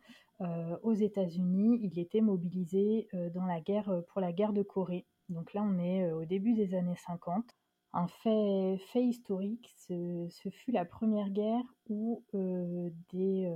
aux 0.83 0.95
États-Unis. 0.95 1.79
Il 1.83 2.01
était 2.01 2.21
mobilisé 2.21 3.07
pour 3.33 4.21
la 4.21 4.33
guerre 4.33 4.53
de 4.53 4.63
Corée. 4.63 5.07
Donc 5.29 5.55
là, 5.55 5.63
on 5.63 5.79
est 5.79 6.11
au 6.11 6.25
début 6.25 6.53
des 6.53 6.75
années 6.75 6.97
50. 6.97 7.45
Un 7.93 8.09
fait, 8.09 8.81
historique, 8.97 9.73
ce, 9.77 10.29
fut 10.51 10.73
la 10.73 10.85
première 10.85 11.31
guerre 11.31 11.63
où 11.89 12.25
des 13.13 13.49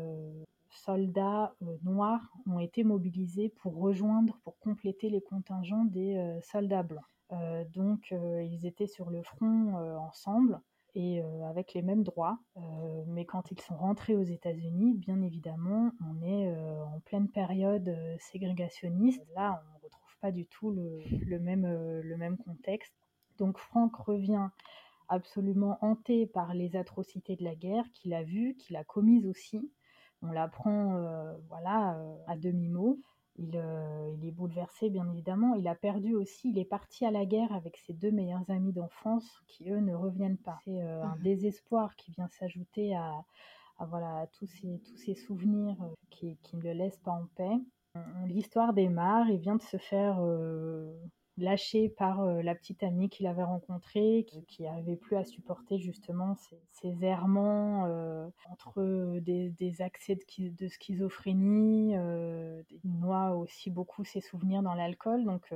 soldats 0.76 1.54
euh, 1.62 1.76
noirs 1.82 2.32
ont 2.46 2.58
été 2.58 2.84
mobilisés 2.84 3.48
pour 3.48 3.76
rejoindre, 3.76 4.38
pour 4.44 4.58
compléter 4.58 5.10
les 5.10 5.20
contingents 5.20 5.84
des 5.84 6.16
euh, 6.16 6.40
soldats 6.40 6.82
blancs. 6.82 7.04
Euh, 7.32 7.64
donc 7.74 8.12
ils 8.12 8.66
étaient 8.66 8.86
sur 8.86 9.10
le 9.10 9.22
front 9.22 9.74
ensemble 9.98 10.60
et 10.94 11.20
avec 11.46 11.74
les 11.74 11.82
mêmes 11.82 12.04
droits. 12.04 12.38
mais 13.08 13.26
quand 13.26 13.50
ils 13.50 13.60
sont 13.60 13.76
rentrés 13.76 14.16
aux 14.16 14.22
États-Unis, 14.22 14.94
bien 14.94 15.20
évidemment, 15.20 15.90
on 16.08 16.22
est 16.22 16.48
en 16.48 17.00
pleine 17.00 17.28
période 17.28 17.94
ségrégationniste. 18.18 19.20
Là, 19.34 19.62
on 19.62 19.78
ne 19.78 19.82
retrouve 19.82 20.16
pas 20.22 20.30
du 20.30 20.46
tout 20.46 20.70
le, 20.70 21.38
même, 21.38 21.66
le 21.66 22.16
même 22.16 22.38
contexte. 22.38 22.94
Donc 23.36 23.58
Franck 23.58 23.94
revient 23.96 24.48
absolument 25.08 25.76
hanté 25.82 26.26
par 26.26 26.54
les 26.54 26.76
atrocités 26.76 27.36
de 27.36 27.44
la 27.44 27.54
guerre 27.54 27.84
qu'il 27.92 28.14
a 28.14 28.22
vues, 28.22 28.56
qu'il 28.56 28.76
a 28.76 28.84
commises 28.84 29.26
aussi, 29.26 29.70
on 30.28 30.32
l'apprend 30.32 31.34
voilà 31.48 31.98
à 32.26 32.36
demi 32.36 32.68
mot. 32.68 32.98
Il, 33.38 33.62
il, 34.14 34.26
est 34.26 34.32
bouleversé, 34.32 34.88
bien 34.88 35.06
évidemment. 35.10 35.54
Il 35.56 35.68
a 35.68 35.74
perdu 35.74 36.14
aussi, 36.14 36.48
il 36.50 36.58
est 36.58 36.64
parti 36.64 37.04
à 37.04 37.10
la 37.10 37.26
guerre 37.26 37.52
avec 37.52 37.76
ses 37.76 37.92
deux 37.92 38.10
meilleurs 38.10 38.48
amis 38.48 38.72
d'enfance 38.72 39.42
qui, 39.46 39.70
eux, 39.70 39.80
ne 39.80 39.94
reviennent 39.94 40.38
pas. 40.38 40.58
C'est 40.64 40.80
un 40.80 41.16
mmh 41.16 41.22
désespoir 41.22 41.96
qui 41.96 42.12
vient 42.12 42.28
s'ajouter 42.28 42.96
à, 42.96 43.12
voilà, 43.78 44.26
tous, 44.38 44.46
ces, 44.46 44.80
tous 44.86 44.96
ces 44.96 45.14
souvenirs 45.14 45.76
qui, 46.08 46.38
qui, 46.42 46.56
ne 46.56 46.62
le 46.62 46.72
laissent 46.72 47.00
pas 47.00 47.10
en 47.10 47.26
paix. 47.36 47.60
L'histoire 48.26 48.72
démarre, 48.72 49.28
il 49.28 49.38
vient 49.38 49.56
de 49.56 49.62
se 49.62 49.76
faire 49.76 50.18
lâché 51.38 51.88
par 51.90 52.22
euh, 52.22 52.42
la 52.42 52.55
petite 52.55 52.83
amie 52.83 53.09
qu'il 53.09 53.27
avait 53.27 53.42
rencontrée, 53.42 54.27
qui 54.49 54.62
n'arrivait 54.62 54.96
plus 54.96 55.16
à 55.16 55.25
supporter 55.25 55.79
justement 55.79 56.35
ces, 56.70 57.05
errements 57.05 57.87
euh, 57.87 58.29
entre 58.51 59.18
des, 59.20 59.83
accès 59.83 60.16
de, 60.38 60.68
schizophrénie, 60.68 61.96
euh, 61.96 62.62
noie 62.85 63.33
aussi 63.37 63.70
beaucoup 63.70 64.05
ses 64.05 64.20
souvenirs 64.20 64.62
dans 64.62 64.75
l'alcool, 64.75 65.25
donc 65.25 65.53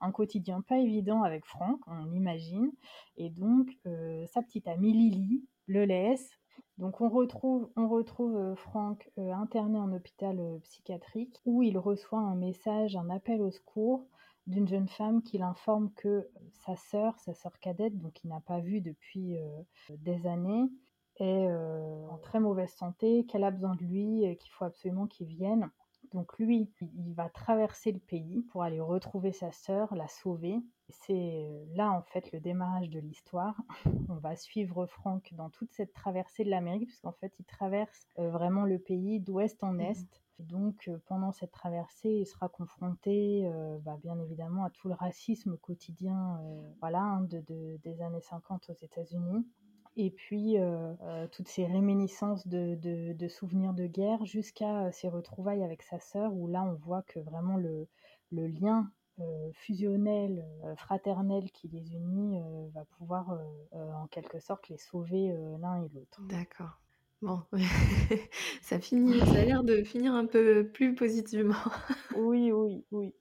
un 0.00 0.10
quotidien 0.10 0.62
pas 0.62 0.78
évident 0.78 1.22
avec 1.22 1.44
Franck, 1.44 1.80
on 1.86 2.10
imagine, 2.12 2.72
et 3.16 3.30
donc 3.30 3.70
sa 4.26 4.42
petite 4.42 4.66
amie 4.66 4.92
Lily 4.92 5.44
le 5.66 5.84
laisse. 5.84 6.30
Donc 6.78 7.00
on 7.00 7.08
retrouve, 7.08 7.70
on 7.76 7.88
retrouve 7.88 8.54
Franck 8.56 9.10
interné 9.16 9.78
en 9.78 9.92
hôpital 9.92 10.38
psychiatrique 10.62 11.36
où 11.44 11.62
il 11.62 11.78
reçoit 11.78 12.20
un 12.20 12.36
message, 12.36 12.96
un 12.96 13.10
appel 13.10 13.42
au 13.42 13.50
secours 13.50 14.06
d'une 14.50 14.68
jeune 14.68 14.88
femme 14.88 15.22
qui 15.22 15.38
l'informe 15.38 15.90
que 15.94 16.28
sa 16.52 16.76
sœur, 16.76 17.18
sa 17.18 17.34
sœur 17.34 17.58
cadette, 17.60 17.96
donc 17.98 18.12
qu'il 18.14 18.30
n'a 18.30 18.40
pas 18.40 18.60
vue 18.60 18.80
depuis 18.80 19.38
euh, 19.38 19.62
des 19.90 20.26
années, 20.26 20.68
est 21.16 21.46
euh, 21.48 22.08
en 22.08 22.18
très 22.18 22.40
mauvaise 22.40 22.72
santé, 22.72 23.24
qu'elle 23.26 23.44
a 23.44 23.50
besoin 23.50 23.74
de 23.76 23.84
lui, 23.84 24.36
qu'il 24.38 24.50
faut 24.52 24.64
absolument 24.64 25.06
qu'il 25.06 25.28
vienne. 25.28 25.70
Donc 26.12 26.38
lui, 26.38 26.70
il 26.80 27.14
va 27.14 27.28
traverser 27.28 27.92
le 27.92 27.98
pays 27.98 28.42
pour 28.50 28.62
aller 28.62 28.80
retrouver 28.80 29.32
sa 29.32 29.52
sœur, 29.52 29.94
la 29.94 30.08
sauver. 30.08 30.56
C'est 30.88 31.44
euh, 31.44 31.64
là 31.74 31.92
en 31.92 32.02
fait 32.02 32.32
le 32.32 32.40
démarrage 32.40 32.90
de 32.90 32.98
l'histoire. 32.98 33.60
On 34.08 34.16
va 34.16 34.34
suivre 34.36 34.86
Franck 34.86 35.32
dans 35.34 35.50
toute 35.50 35.72
cette 35.72 35.92
traversée 35.92 36.44
de 36.44 36.50
l'Amérique, 36.50 36.88
puisqu'en 36.88 37.12
fait 37.12 37.32
il 37.38 37.44
traverse 37.44 38.06
vraiment 38.16 38.64
le 38.64 38.78
pays 38.78 39.20
d'ouest 39.20 39.62
en 39.62 39.72
mmh 39.74 39.80
est 39.80 40.20
donc, 40.48 40.88
euh, 40.88 40.98
pendant 41.06 41.32
cette 41.32 41.52
traversée, 41.52 42.08
il 42.10 42.26
sera 42.26 42.48
confronté, 42.48 43.42
euh, 43.44 43.78
bah, 43.78 43.98
bien 44.02 44.18
évidemment, 44.18 44.64
à 44.64 44.70
tout 44.70 44.88
le 44.88 44.94
racisme 44.94 45.56
quotidien 45.58 46.40
euh, 46.42 46.72
voilà, 46.80 47.00
hein, 47.00 47.22
des 47.22 48.02
années 48.02 48.20
50 48.20 48.70
aux 48.70 48.84
États-Unis. 48.84 49.46
Et 49.96 50.10
puis, 50.10 50.56
toutes 51.32 51.48
ces 51.48 51.66
réminiscences 51.66 52.46
de, 52.46 53.28
souvenirs 53.28 53.74
de 53.74 53.86
guerre 53.86 54.24
jusqu'à 54.24 54.90
ses 54.92 55.08
retrouvailles 55.08 55.62
avec 55.62 55.82
sa 55.82 55.98
sœur, 55.98 56.32
où 56.32 56.48
là, 56.48 56.62
on 56.62 56.74
voit 56.74 57.02
que 57.02 57.18
vraiment 57.18 57.56
le, 57.56 57.86
lien 58.32 58.90
fusionnel, 59.52 60.46
fraternel 60.76 61.50
qui 61.50 61.68
les 61.68 61.92
unit 61.94 62.40
va 62.72 62.84
pouvoir 62.96 63.38
en 63.72 64.06
quelque 64.06 64.38
sorte 64.38 64.68
les 64.68 64.78
sauver 64.78 65.34
l'un 65.60 65.82
et 65.82 65.88
l'autre. 65.94 66.22
D'accord. 66.28 66.80
Bon, 67.22 67.42
ça 68.62 68.80
finit, 68.80 69.18
ça 69.18 69.40
a 69.40 69.44
l'air 69.44 69.62
de 69.62 69.82
finir 69.82 70.14
un 70.14 70.24
peu 70.24 70.66
plus 70.66 70.94
positivement. 70.94 71.54
oui, 72.16 72.50
oui, 72.50 72.82
oui, 72.92 73.14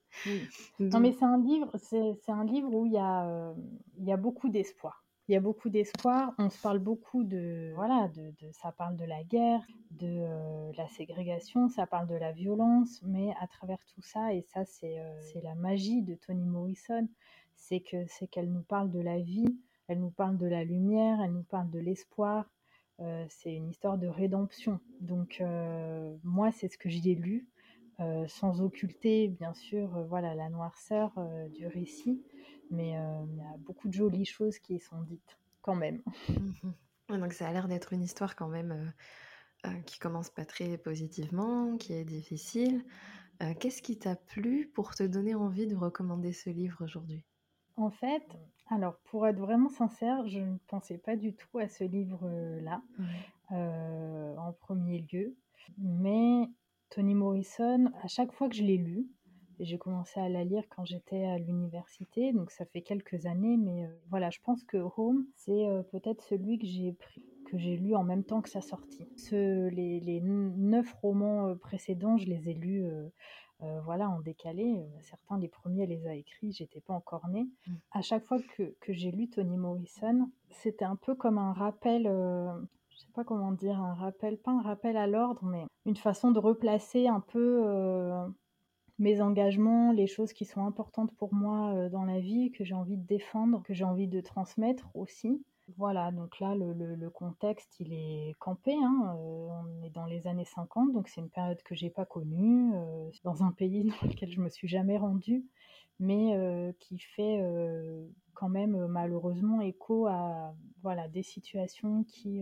Non, 0.80 1.02
mais 1.02 1.12
c'est 1.12 1.26
un 1.26 1.38
livre, 1.38 1.70
c'est 1.78 2.32
un 2.32 2.46
livre 2.46 2.74
où 2.74 2.86
il 2.86 2.94
y 2.94 2.98
a, 2.98 3.28
euh, 3.28 3.54
il 3.98 4.06
y 4.06 4.14
a 4.14 4.18
beaucoup 4.18 4.48
d'espoir. 4.48 5.04
Il 5.30 5.34
y 5.34 5.36
a 5.36 5.42
beaucoup 5.42 5.70
d'espoir. 5.70 6.34
On 6.40 6.50
se 6.50 6.60
parle 6.60 6.80
beaucoup 6.80 7.24
de, 7.24 7.72
voilà, 7.76 8.08
de, 8.16 8.34
ça 8.52 8.72
parle 8.72 8.98
de 8.98 9.06
la 9.06 9.24
guerre, 9.24 9.62
de 9.92 10.08
euh, 10.08 10.72
la 10.76 10.88
ségrégation, 10.88 11.70
ça 11.70 11.86
parle 11.86 12.08
de 12.08 12.16
la 12.16 12.32
violence, 12.32 13.00
mais 13.06 13.32
à 13.40 13.46
travers 13.46 13.78
tout 13.94 14.02
ça, 14.02 14.34
et 14.34 14.42
ça 14.42 14.66
c'est 14.66 15.00
euh, 15.00 15.42
la 15.44 15.54
magie 15.54 16.02
de 16.02 16.16
Toni 16.16 16.46
Morrison, 16.46 17.08
c'est 17.56 17.80
que 17.80 18.08
c'est 18.08 18.26
qu'elle 18.26 18.52
nous 18.52 18.64
parle 18.64 18.90
de 18.90 19.00
la 19.02 19.20
vie, 19.20 19.56
elle 19.88 20.00
nous 20.00 20.10
parle 20.10 20.36
de 20.36 20.48
la 20.48 20.64
lumière, 20.64 21.22
elle 21.24 21.34
nous 21.34 21.44
parle 21.44 21.70
de 21.70 21.80
l'espoir 21.80 22.50
euh, 23.00 23.24
c'est 23.30 23.54
une 23.54 23.70
histoire 23.70 24.00
de 24.00 24.08
rédemption. 24.08 24.80
Donc 25.00 25.38
euh, 25.40 26.18
moi, 26.24 26.52
c'est 26.52 26.68
ce 26.68 26.78
que 26.78 26.90
j'ai 26.90 27.16
lu, 27.16 27.48
sans 28.28 28.62
occulter 28.62 29.28
bien 29.28 29.54
sûr 29.54 29.90
voilà 30.08 30.34
la 30.34 30.50
noirceur 30.50 31.12
du 31.54 31.68
récit, 31.68 32.24
mais 32.70 32.90
il 32.90 33.36
y 33.38 33.42
a 33.42 33.58
beaucoup 33.60 33.88
de 33.88 33.94
jolies 33.94 34.26
choses 34.26 34.60
qui 34.60 34.80
sont 34.80 35.02
dites 35.02 35.38
quand 35.62 35.76
même. 35.76 36.02
Donc 37.10 37.34
ça 37.34 37.48
a 37.48 37.54
l'air 37.54 37.68
d'être 37.68 37.94
une 37.94 38.04
histoire 38.04 38.36
quand 38.36 38.48
même 38.48 38.94
qui 39.86 40.00
commence 40.00 40.30
pas 40.30 40.46
très 40.46 40.78
positivement, 40.78 41.76
qui 41.78 41.94
est 41.94 42.06
difficile. 42.06 42.86
Qu'est-ce 43.60 43.82
qui 43.82 43.98
t'a 43.98 44.16
plu 44.16 44.70
pour 44.74 44.96
te 44.96 45.04
donner 45.04 45.36
envie 45.36 45.68
de 45.68 45.76
recommander 45.76 46.34
ce 46.34 46.50
livre 46.50 46.84
aujourd'hui? 46.84 47.26
En 47.78 47.90
fait, 47.90 48.24
alors, 48.72 49.00
pour 49.06 49.26
être 49.26 49.40
vraiment 49.40 49.70
sincère, 49.70 50.28
je 50.28 50.40
ne 50.40 50.58
pensais 50.68 51.00
pas 51.00 51.16
du 51.16 51.34
tout 51.34 51.58
à 51.58 51.68
ce 51.68 51.84
livre-là, 51.84 52.84
euh, 53.52 54.36
en 54.38 54.54
premier 54.54 55.08
lieu. 55.12 55.36
Mais 55.80 56.50
Toni 56.90 57.16
Morrison, 57.16 57.92
à 58.04 58.08
chaque 58.08 58.32
fois 58.32 58.48
que 58.48 58.56
je 58.56 58.64
l'ai 58.64 58.78
lu, 58.78 59.08
j'ai 59.60 59.78
commencé 59.78 60.20
à 60.20 60.30
la 60.30 60.44
lire 60.44 60.64
quand 60.70 60.86
j'étais 60.86 61.26
à 61.26 61.38
l'université, 61.38 62.34
donc 62.34 62.52
ça 62.52 62.66
fait 62.66 62.82
quelques 62.82 63.26
années, 63.26 63.58
mais 63.58 63.86
euh, 63.86 63.90
voilà, 64.10 64.30
je 64.30 64.40
pense 64.44 64.64
que 64.64 64.78
Home, 64.98 65.26
c'est 65.36 65.68
euh, 65.68 65.84
peut-être 65.84 66.22
celui 66.24 66.60
que 66.60 66.66
j'ai 66.66 66.94
pris 66.94 67.26
que 67.46 67.58
j'ai 67.58 67.78
lu 67.78 67.96
en 67.96 68.04
même 68.04 68.24
temps 68.24 68.42
que 68.42 68.50
sa 68.50 68.62
sortie. 68.62 69.08
les, 69.32 70.00
les, 70.00 70.22
neuf 70.22 70.94
romans 71.02 71.56
précédents, 71.56 72.16
je 72.16 72.28
les 72.28 72.48
ai 72.48 72.54
lus 72.54 72.86
euh, 73.62 73.82
voilà, 73.84 74.10
en 74.10 74.22
décalé. 74.22 74.78
Euh, 74.80 75.00
certains 75.02 75.38
des 75.38 75.50
premiers 75.50 75.86
les 75.86 76.08
a 76.08 76.16
écrits, 76.16 76.54
j'étais 76.54 76.80
pas 76.80 76.94
encore 76.94 77.28
née. 77.28 77.50
Mm. 77.68 77.74
À 77.92 78.02
chaque 78.02 78.26
fois 78.26 78.38
que, 78.56 78.94
j'ai 78.94 79.12
lu 79.12 79.30
Toni 79.30 79.58
Morrison, 79.58 80.30
c'était 80.50 80.86
un 80.86 80.96
peu 80.96 81.14
comme 81.14 81.38
un 81.38 81.52
rappel, 81.52 82.08
euh, 82.08 82.54
je 82.90 83.00
sais 83.00 83.12
pas 83.14 83.26
comment 83.26 83.52
dire, 83.52 83.82
un 83.82 83.96
rappel, 83.96 84.38
pas 84.38 84.52
un 84.52 84.62
rappel 84.62 84.96
à 84.96 85.08
l'ordre, 85.08 85.44
mais 85.44 85.66
une 85.86 85.98
façon 85.98 86.32
de 86.32 86.40
replacer 86.40 87.08
un 87.08 87.20
peu 87.20 87.66
mes 89.00 89.22
engagements, 89.22 89.92
les 89.92 90.08
choses 90.08 90.34
qui 90.34 90.46
sont 90.46 90.66
importantes 90.66 91.16
pour 91.16 91.34
moi 91.34 91.90
dans 91.90 92.04
la 92.04 92.20
vie, 92.20 92.52
que 92.52 92.64
j'ai 92.64 92.76
envie 92.76 92.98
de 92.98 93.06
défendre, 93.06 93.64
que 93.64 93.74
j'ai 93.74 93.86
envie 93.86 94.08
de 94.08 94.22
transmettre 94.22 94.90
aussi. 94.94 95.42
Voilà, 95.78 96.12
donc 96.12 96.40
là, 96.40 96.56
le, 96.56 97.10
contexte, 97.10 97.80
il 97.80 97.94
est 97.94 98.36
campé. 98.40 98.74
Hein, 98.74 99.16
euh, 99.16 99.48
on 99.50 99.84
est 99.84 99.90
dans 99.90 100.06
les 100.06 100.28
années 100.28 100.46
50, 100.46 100.94
donc 100.94 101.08
c'est 101.08 101.22
une 101.22 101.30
période 101.30 101.62
que 101.64 101.76
j'ai 101.76 101.90
pas 101.90 102.06
connue, 102.06 102.72
euh, 102.74 103.10
dans 103.24 103.44
un 103.44 103.52
pays 103.52 103.84
dans 104.02 104.08
lequel 104.08 104.32
je 104.32 104.42
me 104.42 104.50
suis 104.50 104.68
jamais 104.68 104.98
rendue, 104.98 105.46
mais 106.00 106.36
euh, 106.36 106.72
qui 106.80 106.98
fait 107.00 107.42
quand 108.34 108.50
même 108.50 108.88
malheureusement 108.88 109.60
écho 109.60 110.08
à 110.08 110.56
voilà 110.82 111.10
des 111.10 111.24
situations 111.24 112.06
qui 112.06 112.42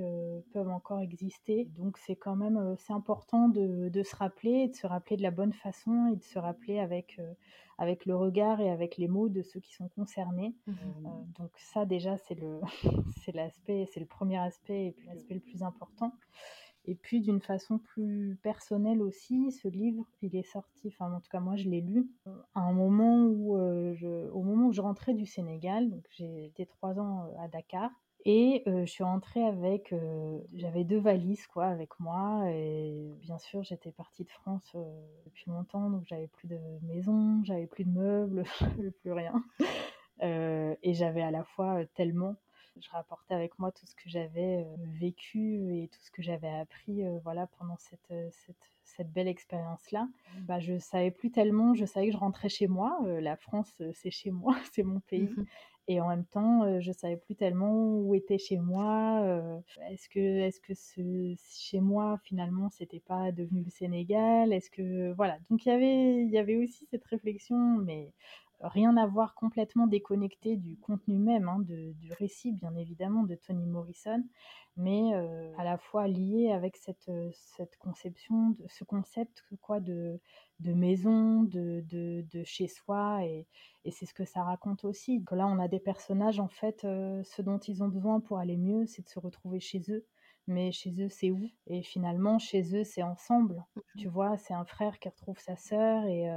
peuvent 0.53 0.69
encore 0.69 0.99
exister. 0.99 1.65
Donc 1.75 1.97
c'est 1.97 2.15
quand 2.15 2.35
même 2.35 2.75
c'est 2.77 2.93
important 2.93 3.49
de, 3.49 3.89
de, 3.89 4.03
se 4.03 4.15
rappeler, 4.15 4.67
de 4.67 4.75
se 4.75 4.85
rappeler 4.85 5.17
de 5.17 5.23
la 5.23 5.31
bonne 5.31 5.53
façon 5.53 6.11
et 6.13 6.15
de 6.15 6.23
se 6.23 6.37
rappeler 6.37 6.79
avec 6.79 7.19
avec 7.79 8.05
le 8.05 8.15
regard 8.15 8.59
et 8.59 8.69
avec 8.69 8.97
les 8.97 9.07
mots 9.07 9.29
de 9.29 9.41
ceux 9.41 9.59
qui 9.59 9.73
sont 9.73 9.87
concernés. 9.89 10.55
Mmh 10.67 10.73
donc 11.39 11.51
ça 11.57 11.85
déjà 11.85 12.17
c'est 12.17 12.35
le 12.35 12.59
c'est 13.23 13.33
l'aspect, 13.33 13.87
c'est 13.91 13.99
le 13.99 14.05
premier 14.05 14.37
aspect 14.37 14.87
et 14.87 14.91
puis 14.91 15.07
l'aspect 15.07 15.35
le 15.35 15.39
plus 15.39 15.63
important. 15.63 16.13
Et 16.89 16.95
puis 16.95 17.19
d'une 17.19 17.41
façon 17.41 17.79
plus 17.79 18.37
personnelle 18.41 19.01
aussi, 19.01 19.51
ce 19.51 19.67
livre, 19.67 20.05
il 20.21 20.37
est 20.37 20.49
sorti, 20.49 20.87
enfin 20.87 21.11
en 21.13 21.19
tout 21.19 21.29
cas 21.29 21.41
moi 21.41 21.57
je 21.57 21.67
l'ai 21.69 21.81
lu 21.81 22.09
à 22.55 22.61
un 22.61 22.71
moment 22.71 23.25
où 23.25 23.57
euh, 23.57 24.29
au 24.31 24.41
moment 24.41 24.67
où 24.67 24.71
je 24.71 24.79
rentrais 24.79 25.13
du 25.13 25.25
Sénégal, 25.25 25.89
donc 25.89 26.05
été 26.19 26.65
trois 26.65 26.97
ans 26.97 27.25
euh, 27.25 27.43
à 27.43 27.49
Dakar, 27.49 27.91
et 28.23 28.63
euh, 28.67 28.85
je 28.85 28.91
suis 28.91 29.03
rentrée 29.03 29.43
avec, 29.43 29.93
j'avais 30.53 30.85
deux 30.85 30.99
valises 30.99 31.45
quoi 31.47 31.65
avec 31.65 31.99
moi. 31.99 32.49
Et 32.51 33.13
bien 33.21 33.37
sûr 33.37 33.63
j'étais 33.63 33.91
partie 33.91 34.23
de 34.23 34.31
France 34.31 34.75
depuis 35.25 35.49
longtemps. 35.51 35.89
Donc 35.89 36.05
j'avais 36.05 36.27
plus 36.27 36.47
de 36.47 36.59
maison, 36.83 37.41
j'avais 37.43 37.67
plus 37.67 37.83
de 37.83 37.91
meubles, 37.91 38.43
plus 39.01 39.11
rien. 39.11 39.43
Et 40.21 40.93
j'avais 40.93 41.21
à 41.21 41.31
la 41.31 41.43
fois 41.43 41.85
tellement, 41.95 42.35
je 42.81 42.89
rapportais 42.91 43.33
avec 43.33 43.57
moi 43.59 43.71
tout 43.71 43.85
ce 43.85 43.95
que 43.95 44.09
j'avais 44.09 44.65
vécu 44.99 45.75
et 45.75 45.87
tout 45.87 45.99
ce 46.01 46.11
que 46.11 46.21
j'avais 46.21 46.49
appris 46.49 47.03
voilà 47.23 47.47
pendant 47.57 47.77
cette, 47.77 48.13
cette, 48.31 48.55
cette 48.83 49.11
belle 49.11 49.27
expérience 49.27 49.91
là. 49.91 50.07
Bah 50.41 50.59
je 50.59 50.77
savais 50.77 51.11
plus 51.11 51.31
tellement, 51.31 51.73
je 51.73 51.85
savais 51.85 52.07
que 52.07 52.13
je 52.13 52.17
rentrais 52.17 52.49
chez 52.49 52.67
moi, 52.67 52.99
la 53.19 53.35
France 53.35 53.81
c'est 53.93 54.11
chez 54.11 54.31
moi, 54.31 54.55
c'est 54.73 54.83
mon 54.83 54.99
pays. 55.01 55.33
Mmh 55.35 55.45
et 55.89 56.01
en 56.01 56.09
même 56.09 56.25
temps, 56.25 56.63
euh, 56.63 56.81
je 56.81 56.91
savais 56.91 57.15
plus 57.15 57.35
tellement 57.35 57.71
où 57.99 58.13
était 58.13 58.37
chez 58.37 58.57
moi. 58.57 59.21
Euh, 59.23 59.57
est-ce 59.89 60.09
que, 60.09 60.19
est-ce 60.19 60.59
que 60.59 60.73
ce 60.73 61.33
chez 61.49 61.79
moi 61.79 62.19
finalement 62.23 62.69
c'était 62.69 62.99
pas 62.99 63.31
devenu 63.31 63.63
le 63.63 63.69
Sénégal? 63.69 64.51
Est-ce 64.51 64.69
que 64.69 65.13
voilà. 65.13 65.37
Donc 65.49 65.65
il 65.65 65.69
y 65.69 65.71
avait, 65.71 66.23
il 66.23 66.29
y 66.29 66.37
avait 66.37 66.57
aussi 66.57 66.85
cette 66.91 67.05
réflexion, 67.05 67.77
mais 67.77 68.11
rien 68.61 68.97
à 68.97 69.05
voir 69.05 69.35
complètement 69.35 69.87
déconnecté 69.87 70.57
du 70.57 70.77
contenu 70.77 71.17
même, 71.17 71.47
hein, 71.47 71.59
du 71.59 72.11
récit 72.13 72.51
bien 72.53 72.75
évidemment 72.75 73.23
de 73.23 73.35
Toni 73.35 73.65
Morrison, 73.67 74.23
mais 74.75 75.13
euh, 75.15 75.51
à 75.57 75.63
la 75.63 75.77
fois 75.77 76.07
lié 76.07 76.51
avec 76.51 76.77
cette, 76.77 77.09
euh, 77.09 77.29
cette 77.33 77.77
conception, 77.77 78.51
de, 78.51 78.65
ce 78.67 78.83
concept 78.83 79.43
quoi, 79.61 79.79
de, 79.79 80.19
de 80.59 80.73
maison, 80.73 81.43
de, 81.43 81.81
de, 81.87 82.25
de 82.31 82.43
chez 82.43 82.67
soi, 82.67 83.25
et, 83.25 83.47
et 83.85 83.91
c'est 83.91 84.05
ce 84.05 84.13
que 84.13 84.25
ça 84.25 84.43
raconte 84.43 84.85
aussi. 84.85 85.23
Là, 85.31 85.47
on 85.47 85.59
a 85.59 85.67
des 85.67 85.79
personnages, 85.79 86.39
en 86.39 86.47
fait, 86.47 86.83
euh, 86.85 87.23
ce 87.23 87.41
dont 87.41 87.57
ils 87.59 87.83
ont 87.83 87.87
besoin 87.87 88.19
pour 88.19 88.37
aller 88.37 88.57
mieux, 88.57 88.85
c'est 88.85 89.03
de 89.03 89.09
se 89.09 89.19
retrouver 89.19 89.59
chez 89.59 89.81
eux. 89.89 90.05
Mais 90.49 90.71
chez 90.71 90.91
eux, 91.03 91.09
c'est 91.09 91.29
où? 91.29 91.49
Et 91.65 91.83
finalement, 91.83 92.39
chez 92.39 92.73
eux, 92.75 92.85
c'est 92.85 93.03
ensemble. 93.03 93.65
Mmh 93.75 93.81
tu 93.97 94.07
vois, 94.07 94.37
c'est 94.37 94.53
un 94.53 94.63
frère 94.63 94.99
qui 94.99 95.09
retrouve 95.09 95.39
sa 95.39 95.55
sœur 95.55 96.05
et, 96.05 96.29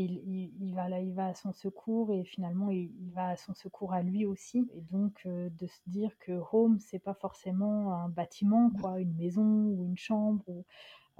il, 0.00 0.74
va 0.74 0.88
là, 0.88 1.00
il 1.00 1.12
va 1.12 1.26
à 1.26 1.34
son 1.34 1.52
secours 1.52 2.12
et 2.12 2.24
finalement 2.24 2.70
il, 2.70 2.90
va 3.12 3.28
à 3.28 3.36
son 3.36 3.54
secours 3.54 3.92
à 3.92 4.02
lui 4.02 4.24
aussi. 4.24 4.68
Et 4.74 4.82
donc 4.90 5.22
euh, 5.26 5.48
de 5.58 5.66
se 5.66 5.80
dire 5.86 6.16
que 6.18 6.40
home 6.52 6.78
c'est 6.80 6.98
pas 6.98 7.14
forcément 7.14 7.92
un 7.94 8.08
bâtiment, 8.08 8.70
quoi, 8.80 9.00
une 9.00 9.14
maison 9.14 9.42
ou 9.42 9.86
une 9.86 9.96
chambre. 9.96 10.42
Ou, 10.48 10.64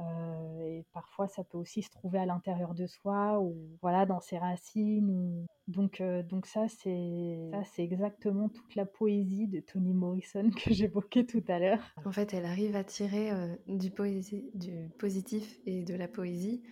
euh, 0.01 0.61
et 0.61 0.85
parfois 0.93 1.27
ça 1.27 1.43
peut 1.43 1.59
aussi 1.59 1.83
se 1.83 1.91
trouver 1.91 2.21
à 2.21 2.27
l'intérieur 2.27 2.73
de 2.73 2.87
soi 2.87 3.41
ou 3.41 3.57
voilà 3.83 4.07
dans 4.07 4.21
ses 4.21 4.39
racines. 4.39 5.45
Donc 5.67 6.01
euh, 6.01 6.23
donc 6.23 6.47
ça 6.47 6.69
c'est 6.69 7.51
ça 7.53 7.65
c'est 7.65 7.83
exactement 7.83 8.49
toute 8.49 8.77
la 8.77 8.87
poésie 8.87 9.49
de 9.49 9.61
Toni 9.61 9.93
Morrison 9.93 10.51
que 10.65 10.73
j'évoquais 10.73 11.25
tout 11.25 11.43
à 11.49 11.59
l'heure. 11.59 11.83
En 12.05 12.13
fait, 12.13 12.33
elle 12.33 12.45
arrive 12.45 12.77
à 12.77 12.85
tirer 12.85 13.33
du, 13.67 13.91
poésie, 13.91 14.51
du 14.55 14.89
positif 14.99 15.59
et 15.67 15.83
de 15.83 15.95
la 15.95 16.07
poésie 16.07 16.63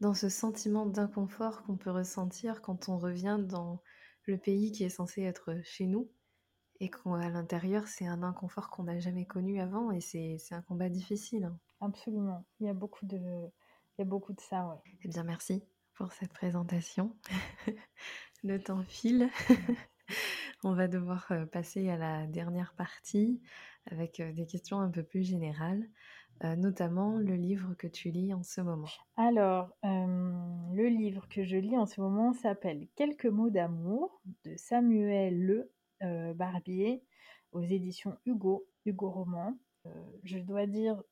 dans 0.00 0.14
ce 0.14 0.28
sentiment 0.28 0.86
d'inconfort 0.86 1.62
qu'on 1.62 1.76
peut 1.76 1.90
ressentir 1.90 2.62
quand 2.62 2.88
on 2.88 2.98
revient 2.98 3.38
dans 3.40 3.82
le 4.24 4.38
pays 4.38 4.72
qui 4.72 4.84
est 4.84 4.90
censé 4.90 5.22
être 5.22 5.60
chez 5.62 5.86
nous 5.86 6.10
et 6.80 6.90
qu'à 6.90 7.30
l'intérieur 7.30 7.88
c'est 7.88 8.06
un 8.06 8.22
inconfort 8.22 8.70
qu'on 8.70 8.84
n'a 8.84 8.98
jamais 8.98 9.26
connu 9.26 9.60
avant 9.60 9.90
et 9.92 10.00
c'est 10.00 10.38
un 10.52 10.62
combat 10.62 10.88
difficile. 10.88 11.44
Hein. 11.44 11.58
Absolument, 11.80 12.46
il 12.60 12.66
y 12.66 12.70
a 12.70 12.74
beaucoup 12.74 13.06
de, 13.06 13.18
il 13.18 14.00
y 14.00 14.02
a 14.02 14.04
beaucoup 14.04 14.32
de 14.32 14.40
ça. 14.40 14.82
Eh 15.02 15.08
bien 15.08 15.24
merci 15.24 15.62
pour 15.94 16.12
cette 16.12 16.32
présentation. 16.32 17.16
le 18.42 18.62
temps 18.62 18.82
file. 18.82 19.30
On 20.64 20.74
va 20.74 20.88
devoir 20.88 21.26
euh, 21.30 21.46
passer 21.46 21.88
à 21.90 21.96
la 21.96 22.26
dernière 22.26 22.74
partie 22.74 23.40
avec 23.90 24.20
euh, 24.20 24.32
des 24.32 24.46
questions 24.46 24.80
un 24.80 24.90
peu 24.90 25.02
plus 25.02 25.22
générales. 25.22 25.88
Euh, 26.44 26.54
notamment 26.54 27.16
le 27.16 27.34
livre 27.34 27.74
que 27.78 27.86
tu 27.86 28.10
lis 28.10 28.34
en 28.34 28.42
ce 28.42 28.60
moment 28.60 28.88
Alors, 29.16 29.70
euh, 29.86 30.32
le 30.74 30.86
livre 30.88 31.26
que 31.30 31.44
je 31.44 31.56
lis 31.56 31.78
en 31.78 31.86
ce 31.86 31.98
moment 32.02 32.34
s'appelle 32.34 32.88
Quelques 32.94 33.24
mots 33.24 33.48
d'amour 33.48 34.20
de 34.44 34.54
Samuel 34.56 35.40
Le 35.40 35.72
euh, 36.02 36.34
Barbier 36.34 37.02
aux 37.52 37.62
éditions 37.62 38.18
Hugo, 38.26 38.66
Hugo 38.84 39.08
Roman. 39.08 39.56
je 40.24 40.38
dois 40.38 40.66
dire 40.66 41.02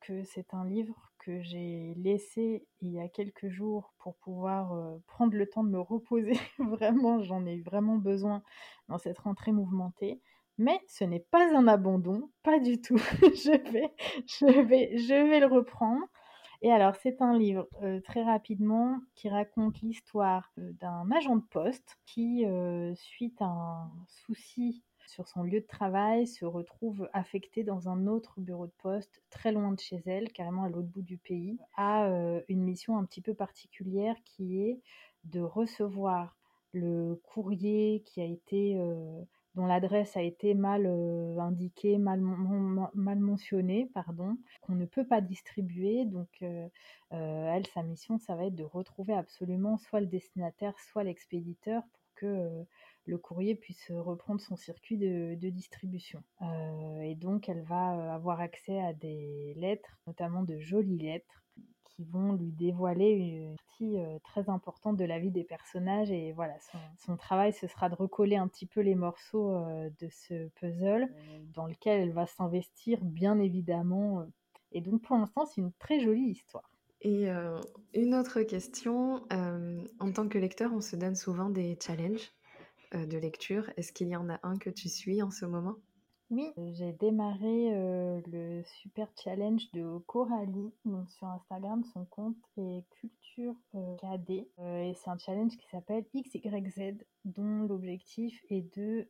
que 0.00 0.24
c'est 0.24 0.52
un 0.54 0.64
livre 0.64 1.12
que 1.20 1.40
j'ai 1.40 1.94
laissé 1.96 2.66
il 2.80 2.90
y 2.90 2.98
a 2.98 3.08
quelques 3.08 3.48
jours 3.48 3.94
pour 3.98 4.16
pouvoir 4.16 4.74
prendre 5.06 5.34
le 5.34 5.46
temps 5.46 5.62
de 5.62 5.68
me 5.68 5.78
reposer. 5.78 6.32
vraiment, 6.58 7.22
j'en 7.22 7.46
ai 7.46 7.60
vraiment 7.60 7.96
besoin 7.96 8.42
dans 8.88 8.98
cette 8.98 9.18
rentrée 9.20 9.52
mouvementée. 9.52 10.20
Mais 10.58 10.80
ce 10.88 11.04
n'est 11.04 11.24
pas 11.30 11.56
un 11.56 11.68
abandon, 11.68 12.30
pas 12.42 12.58
du 12.58 12.80
tout. 12.80 12.98
je, 13.22 13.70
vais, 13.70 13.92
je, 14.26 14.60
vais, 14.62 14.98
je 14.98 15.14
vais 15.14 15.40
le 15.40 15.46
reprendre. 15.46 16.04
Et 16.60 16.72
alors, 16.72 16.96
c'est 16.96 17.22
un 17.22 17.38
livre 17.38 17.68
euh, 17.82 18.00
très 18.00 18.24
rapidement 18.24 18.98
qui 19.14 19.28
raconte 19.28 19.80
l'histoire 19.80 20.50
euh, 20.58 20.72
d'un 20.80 21.08
agent 21.12 21.36
de 21.36 21.44
poste 21.50 21.98
qui, 22.04 22.44
euh, 22.46 22.92
suite 22.96 23.40
à 23.40 23.46
un 23.46 23.90
souci 24.08 24.82
sur 25.06 25.28
son 25.28 25.44
lieu 25.44 25.60
de 25.60 25.66
travail, 25.66 26.26
se 26.26 26.44
retrouve 26.44 27.08
affecté 27.12 27.62
dans 27.62 27.88
un 27.88 28.08
autre 28.08 28.40
bureau 28.40 28.66
de 28.66 28.72
poste 28.82 29.22
très 29.30 29.52
loin 29.52 29.72
de 29.72 29.78
chez 29.78 30.02
elle, 30.04 30.32
carrément 30.32 30.64
à 30.64 30.68
l'autre 30.68 30.88
bout 30.88 31.02
du 31.02 31.16
pays, 31.16 31.58
a 31.78 32.06
une 32.48 32.62
mission 32.62 32.98
un 32.98 33.06
petit 33.06 33.22
peu 33.22 33.32
particulière 33.32 34.16
qui 34.26 34.60
est 34.60 34.82
de 35.24 35.40
recevoir 35.40 36.36
le 36.72 37.18
courrier 37.24 38.02
qui 38.04 38.20
a 38.20 38.26
été 38.26 38.78
dont 39.58 39.66
l'adresse 39.66 40.16
a 40.16 40.22
été 40.22 40.54
mal 40.54 40.86
euh, 40.86 41.36
indiquée, 41.40 41.98
mal, 41.98 42.20
mentionnée, 42.20 43.90
pardon, 43.92 44.38
qu'on 44.60 44.76
ne 44.76 44.86
peut 44.86 45.04
pas 45.04 45.20
distribuer. 45.20 46.04
Donc, 46.04 46.28
euh, 46.42 46.68
euh, 47.12 47.52
elle, 47.52 47.66
sa 47.66 47.82
mission, 47.82 48.18
ça 48.18 48.36
va 48.36 48.44
être 48.44 48.54
de 48.54 48.62
retrouver 48.62 49.14
absolument 49.14 49.76
soit 49.76 49.98
le 49.98 50.06
destinataire, 50.06 50.78
soit 50.78 51.02
l'expéditeur 51.02 51.82
pour 51.82 52.14
que 52.14 52.64
le 53.04 53.18
courrier 53.18 53.56
puisse 53.56 53.90
reprendre 53.90 54.40
son 54.40 54.54
circuit 54.56 54.96
de 54.96 55.48
distribution. 55.50 56.22
et 57.02 57.14
donc, 57.14 57.48
elle 57.48 57.62
va 57.62 58.14
avoir 58.14 58.40
accès 58.40 58.80
à 58.80 58.92
des 58.92 59.54
lettres, 59.56 59.98
notamment 60.06 60.42
de 60.42 60.58
jolies 60.58 60.98
lettres, 60.98 61.44
qui 61.98 62.04
vont 62.04 62.32
lui 62.32 62.52
dévoiler 62.52 63.10
une 63.10 63.56
partie 63.56 63.98
euh, 63.98 64.18
très 64.22 64.48
importante 64.48 64.96
de 64.96 65.04
la 65.04 65.18
vie 65.18 65.32
des 65.32 65.42
personnages. 65.42 66.12
Et 66.12 66.32
voilà, 66.32 66.54
son, 66.96 67.16
travail, 67.16 67.52
ce 67.52 67.66
sera 67.66 67.88
de 67.88 67.96
recoller 67.96 68.36
un 68.36 68.46
petit 68.46 68.66
peu 68.66 68.80
les 68.80 68.94
morceaux 68.94 69.56
euh, 69.56 69.90
de 70.00 70.08
ce 70.08 70.48
puzzle 70.60 71.12
dans 71.54 71.66
lequel 71.66 72.00
elle 72.00 72.12
va 72.12 72.26
s'investir, 72.26 73.00
bien 73.02 73.40
évidemment. 73.40 74.20
Euh. 74.20 74.24
Et 74.70 74.80
donc, 74.80 75.02
pour 75.02 75.16
l'instant, 75.16 75.44
c'est 75.44 75.60
une 75.60 75.72
très 75.72 75.98
jolie 75.98 76.30
histoire. 76.30 76.70
Et 77.00 77.28
une 77.94 78.12
autre 78.12 78.42
question, 78.42 79.22
en 79.30 80.12
tant 80.12 80.28
que 80.28 80.36
lecteur, 80.36 80.72
on 80.74 80.80
se 80.80 80.96
donne 80.96 81.14
souvent 81.14 81.48
des 81.48 81.78
challenges 81.80 82.32
de 82.92 83.16
lecture. 83.16 83.70
Est-ce 83.76 83.92
qu'il 83.92 84.08
y 84.08 84.16
en 84.16 84.28
a 84.28 84.40
un 84.42 84.58
que 84.58 84.68
tu 84.68 84.88
suis 84.88 85.22
en 85.22 85.30
ce 85.30 85.46
moment? 85.46 85.76
Oui, 86.30 86.52
j'ai 86.74 86.92
démarré 86.92 87.72
euh, 87.72 88.20
le 88.26 88.62
super 88.62 89.08
challenge 89.16 89.70
de 89.72 89.96
Coralie. 90.06 90.74
Donc 90.84 91.08
sur 91.08 91.26
Instagram, 91.26 91.82
son 91.94 92.04
compte 92.04 92.36
est 92.58 92.84
Culture 92.90 93.54
euh, 93.74 93.96
KD. 93.96 94.46
Euh, 94.58 94.82
et 94.82 94.94
c'est 94.94 95.08
un 95.08 95.16
challenge 95.16 95.56
qui 95.56 95.66
s'appelle 95.70 96.04
XYZ, 96.14 96.98
dont 97.24 97.62
l'objectif 97.62 98.44
est 98.50 98.76
de 98.76 99.08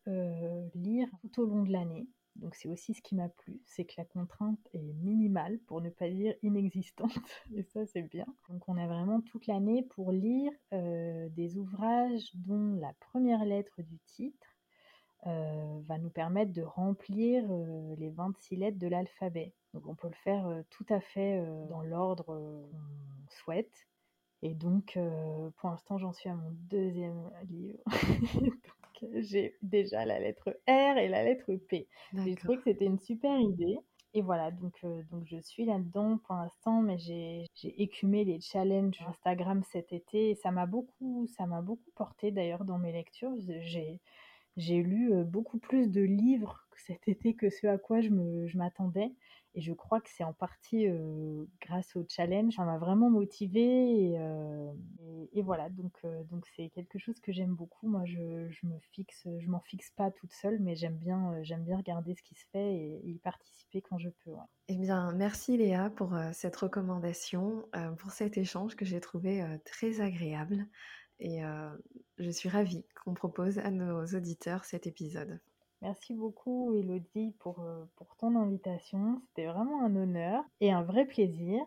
lire 0.76 1.08
tout 1.20 1.42
au 1.42 1.46
long 1.46 1.64
de 1.64 1.72
l'année. 1.72 2.06
Donc 2.36 2.54
c'est 2.54 2.68
aussi 2.68 2.94
ce 2.94 3.02
qui 3.02 3.16
m'a 3.16 3.28
plu, 3.28 3.60
c'est 3.66 3.84
que 3.84 3.94
la 3.96 4.04
contrainte 4.04 4.60
est 4.72 4.92
minimale, 5.02 5.58
pour 5.66 5.80
ne 5.80 5.90
pas 5.90 6.08
dire 6.08 6.36
inexistante, 6.44 7.10
et 7.52 7.64
ça 7.64 7.84
c'est 7.84 8.02
bien. 8.02 8.26
Donc 8.48 8.62
on 8.68 8.76
a 8.76 8.86
vraiment 8.86 9.20
toute 9.22 9.48
l'année 9.48 9.82
pour 9.82 10.12
lire 10.12 10.52
des 10.70 11.58
ouvrages 11.58 12.30
dont 12.34 12.76
la 12.76 12.92
première 13.00 13.44
lettre 13.44 13.82
du 13.82 13.98
titre 14.06 14.57
euh, 15.26 15.80
va 15.86 15.98
nous 15.98 16.10
permettre 16.10 16.52
de 16.52 16.62
remplir 16.62 17.44
euh, 17.50 17.96
les 17.96 18.10
26 18.10 18.56
lettres 18.56 18.78
de 18.78 18.86
l'alphabet. 18.86 19.52
Donc 19.74 19.88
on 19.88 19.96
peut 19.96 20.06
le 20.06 20.14
faire 20.14 20.46
euh, 20.46 20.62
tout 20.70 20.86
à 20.90 21.00
fait 21.00 21.44
dans 21.68 21.82
l'ordre 21.82 22.24
qu'on 22.26 23.30
souhaite. 23.30 23.88
Et 24.42 24.54
donc 24.54 24.96
pour 25.56 25.70
l'instant 25.70 25.98
j'en 25.98 26.12
suis 26.12 26.28
à 26.28 26.34
mon 26.34 26.52
deuxième 26.70 27.30
livre. 27.50 27.78
j'ai 29.14 29.56
déjà 29.62 30.04
la 30.04 30.20
lettre 30.20 30.50
R 30.68 30.98
et 30.98 31.08
la 31.08 31.24
lettre 31.24 31.52
P. 31.68 31.88
J'ai 32.14 32.36
trouvé 32.36 32.56
que 32.58 32.62
c'était 32.64 32.84
une 32.84 33.00
super 33.00 33.36
idée. 33.40 33.78
Et 34.14 34.22
voilà, 34.22 34.50
donc, 34.52 34.80
donc 35.10 35.24
je 35.26 35.36
suis 35.38 35.64
là-dedans 35.64 36.18
pour 36.18 36.36
l'instant, 36.36 36.80
mais 36.80 36.98
j'ai 36.98 37.44
écumé 37.62 38.24
les 38.24 38.40
challenges 38.40 39.02
Instagram 39.06 39.62
cet 39.64 39.92
été 39.92 40.30
et 40.30 40.34
ça 40.36 40.50
m'a 40.50 40.66
beaucoup, 40.66 41.26
ça 41.36 41.46
m'a 41.46 41.60
beaucoup 41.60 41.90
porté 41.94 42.30
d'ailleurs 42.30 42.64
dans 42.64 42.78
mes 42.78 42.92
lectures. 42.92 43.34
J'ai 43.38 44.00
j'ai 44.58 44.82
lu 44.82 45.24
beaucoup 45.24 45.58
plus 45.58 45.88
de 45.88 46.02
livres 46.02 46.68
cet 46.78 47.08
été 47.08 47.34
que 47.34 47.50
ce 47.50 47.66
à 47.66 47.78
quoi 47.78 48.00
je 48.00 48.56
m'attendais. 48.56 49.12
Et 49.54 49.60
je 49.60 49.72
crois 49.72 50.00
que 50.00 50.08
c'est 50.10 50.24
en 50.24 50.32
partie 50.32 50.86
grâce 51.60 51.96
au 51.96 52.04
challenge. 52.08 52.54
Ça 52.54 52.64
m'a 52.64 52.78
vraiment 52.78 53.10
motivée. 53.10 54.12
Et, 55.32 55.42
voilà, 55.42 55.68
donc 55.70 55.92
c'est 56.56 56.68
quelque 56.70 56.98
chose 56.98 57.18
que 57.20 57.32
j'aime 57.32 57.54
beaucoup. 57.54 57.88
Moi, 57.88 58.04
je, 58.04 58.48
je 58.50 58.66
m'en 59.48 59.60
fixe 59.60 59.90
pas 59.96 60.10
toute 60.10 60.32
seule, 60.32 60.58
mais 60.60 60.76
j'aime 60.76 60.96
bien 60.96 61.42
regarder 61.76 62.14
ce 62.14 62.22
qui 62.22 62.34
se 62.34 62.44
fait 62.52 62.74
et, 62.74 63.00
y 63.04 63.18
participer 63.18 63.82
quand 63.82 63.98
je 63.98 64.10
peux. 64.24 64.32
Eh 64.68 64.76
bien, 64.76 65.12
merci 65.12 65.56
Léa 65.56 65.90
pour 65.90 66.16
cette 66.32 66.56
recommandation, 66.56 67.64
pour 67.98 68.12
cet 68.12 68.38
échange 68.38 68.76
que 68.76 68.84
j'ai 68.84 69.00
trouvé 69.00 69.44
très 69.64 70.00
agréable. 70.00 70.66
Et 71.20 71.40
je 72.18 72.30
suis 72.30 72.48
ravie 72.48 72.84
qu'on 73.04 73.14
propose 73.14 73.58
à 73.58 73.70
nos 73.70 74.04
auditeurs 74.06 74.64
cet 74.64 74.86
épisode. 74.86 75.40
Merci 75.82 76.14
beaucoup 76.14 76.74
Elodie 76.74 77.34
pour, 77.38 77.64
pour 77.96 78.16
ton 78.16 78.36
invitation. 78.36 79.20
C'était 79.26 79.46
vraiment 79.46 79.84
un 79.84 79.94
honneur 79.96 80.44
et 80.60 80.72
un 80.72 80.82
vrai 80.82 81.06
plaisir. 81.06 81.60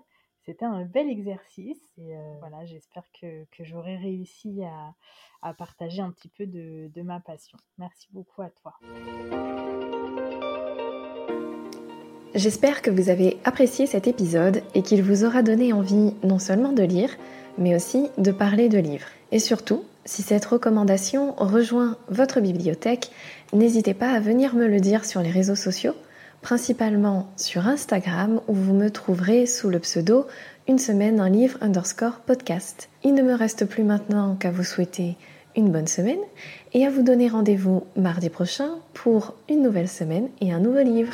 C'était 0.45 0.65
un 0.65 0.83
bel 0.85 1.07
exercice 1.09 1.81
et 1.97 2.15
voilà, 2.39 2.65
j'espère 2.65 3.03
que, 3.19 3.45
que 3.51 3.63
j'aurai 3.63 3.95
réussi 3.97 4.63
à, 4.63 4.95
à, 5.41 5.53
partager 5.53 6.01
un 6.01 6.11
petit 6.11 6.29
peu 6.29 6.47
de, 6.47 6.89
de 6.93 7.01
ma 7.03 7.19
passion. 7.19 7.57
Merci 7.77 8.07
beaucoup 8.11 8.41
à 8.41 8.49
toi. 8.49 8.73
J'espère 12.33 12.81
que 12.81 12.89
vous 12.89 13.09
avez 13.09 13.37
apprécié 13.43 13.85
cet 13.85 14.07
épisode 14.07 14.63
et 14.73 14.81
qu'il 14.81 15.03
vous 15.03 15.25
aura 15.25 15.43
donné 15.43 15.73
envie 15.73 16.15
non 16.23 16.39
seulement 16.39 16.71
de 16.71 16.83
lire, 16.83 17.15
mais 17.57 17.75
aussi 17.75 18.09
de 18.17 18.31
parler 18.31 18.69
de 18.69 18.79
livres. 18.79 19.09
Et 19.31 19.39
surtout, 19.39 19.83
Si 20.03 20.23
cette 20.23 20.45
recommandation 20.45 21.35
rejoint 21.37 21.95
votre 22.09 22.41
bibliothèque, 22.41 23.11
n'hésitez 23.53 23.93
pas 23.93 24.09
à 24.09 24.19
venir 24.19 24.55
me 24.55 24.65
le 24.65 24.79
dire 24.79 25.05
sur 25.05 25.21
les 25.21 25.29
réseaux 25.29 25.55
sociaux, 25.55 25.93
principalement 26.41 27.31
sur 27.37 27.67
Instagram 27.67 28.41
où 28.47 28.53
vous 28.53 28.73
me 28.73 28.89
trouverez 28.89 29.45
sous 29.45 29.69
le 29.69 29.77
pseudo 29.77 30.25
une 30.67 30.79
semaine 30.79 31.19
un 31.19 31.29
livre 31.29 31.59
underscore 31.61 32.21
podcast. 32.25 32.89
Il 33.03 33.13
ne 33.13 33.21
me 33.21 33.35
reste 33.35 33.65
plus 33.65 33.83
maintenant 33.83 34.35
qu'à 34.35 34.49
vous 34.49 34.63
souhaiter 34.63 35.17
une 35.55 35.71
bonne 35.71 35.87
semaine 35.87 36.19
et 36.73 36.87
à 36.87 36.89
vous 36.89 37.03
donner 37.03 37.27
rendez-vous 37.27 37.83
mardi 37.95 38.29
prochain 38.29 38.69
pour 38.93 39.35
une 39.49 39.61
nouvelle 39.61 39.89
semaine 39.89 40.29
et 40.39 40.51
un 40.51 40.59
nouveau 40.59 40.81
livre. 40.81 41.13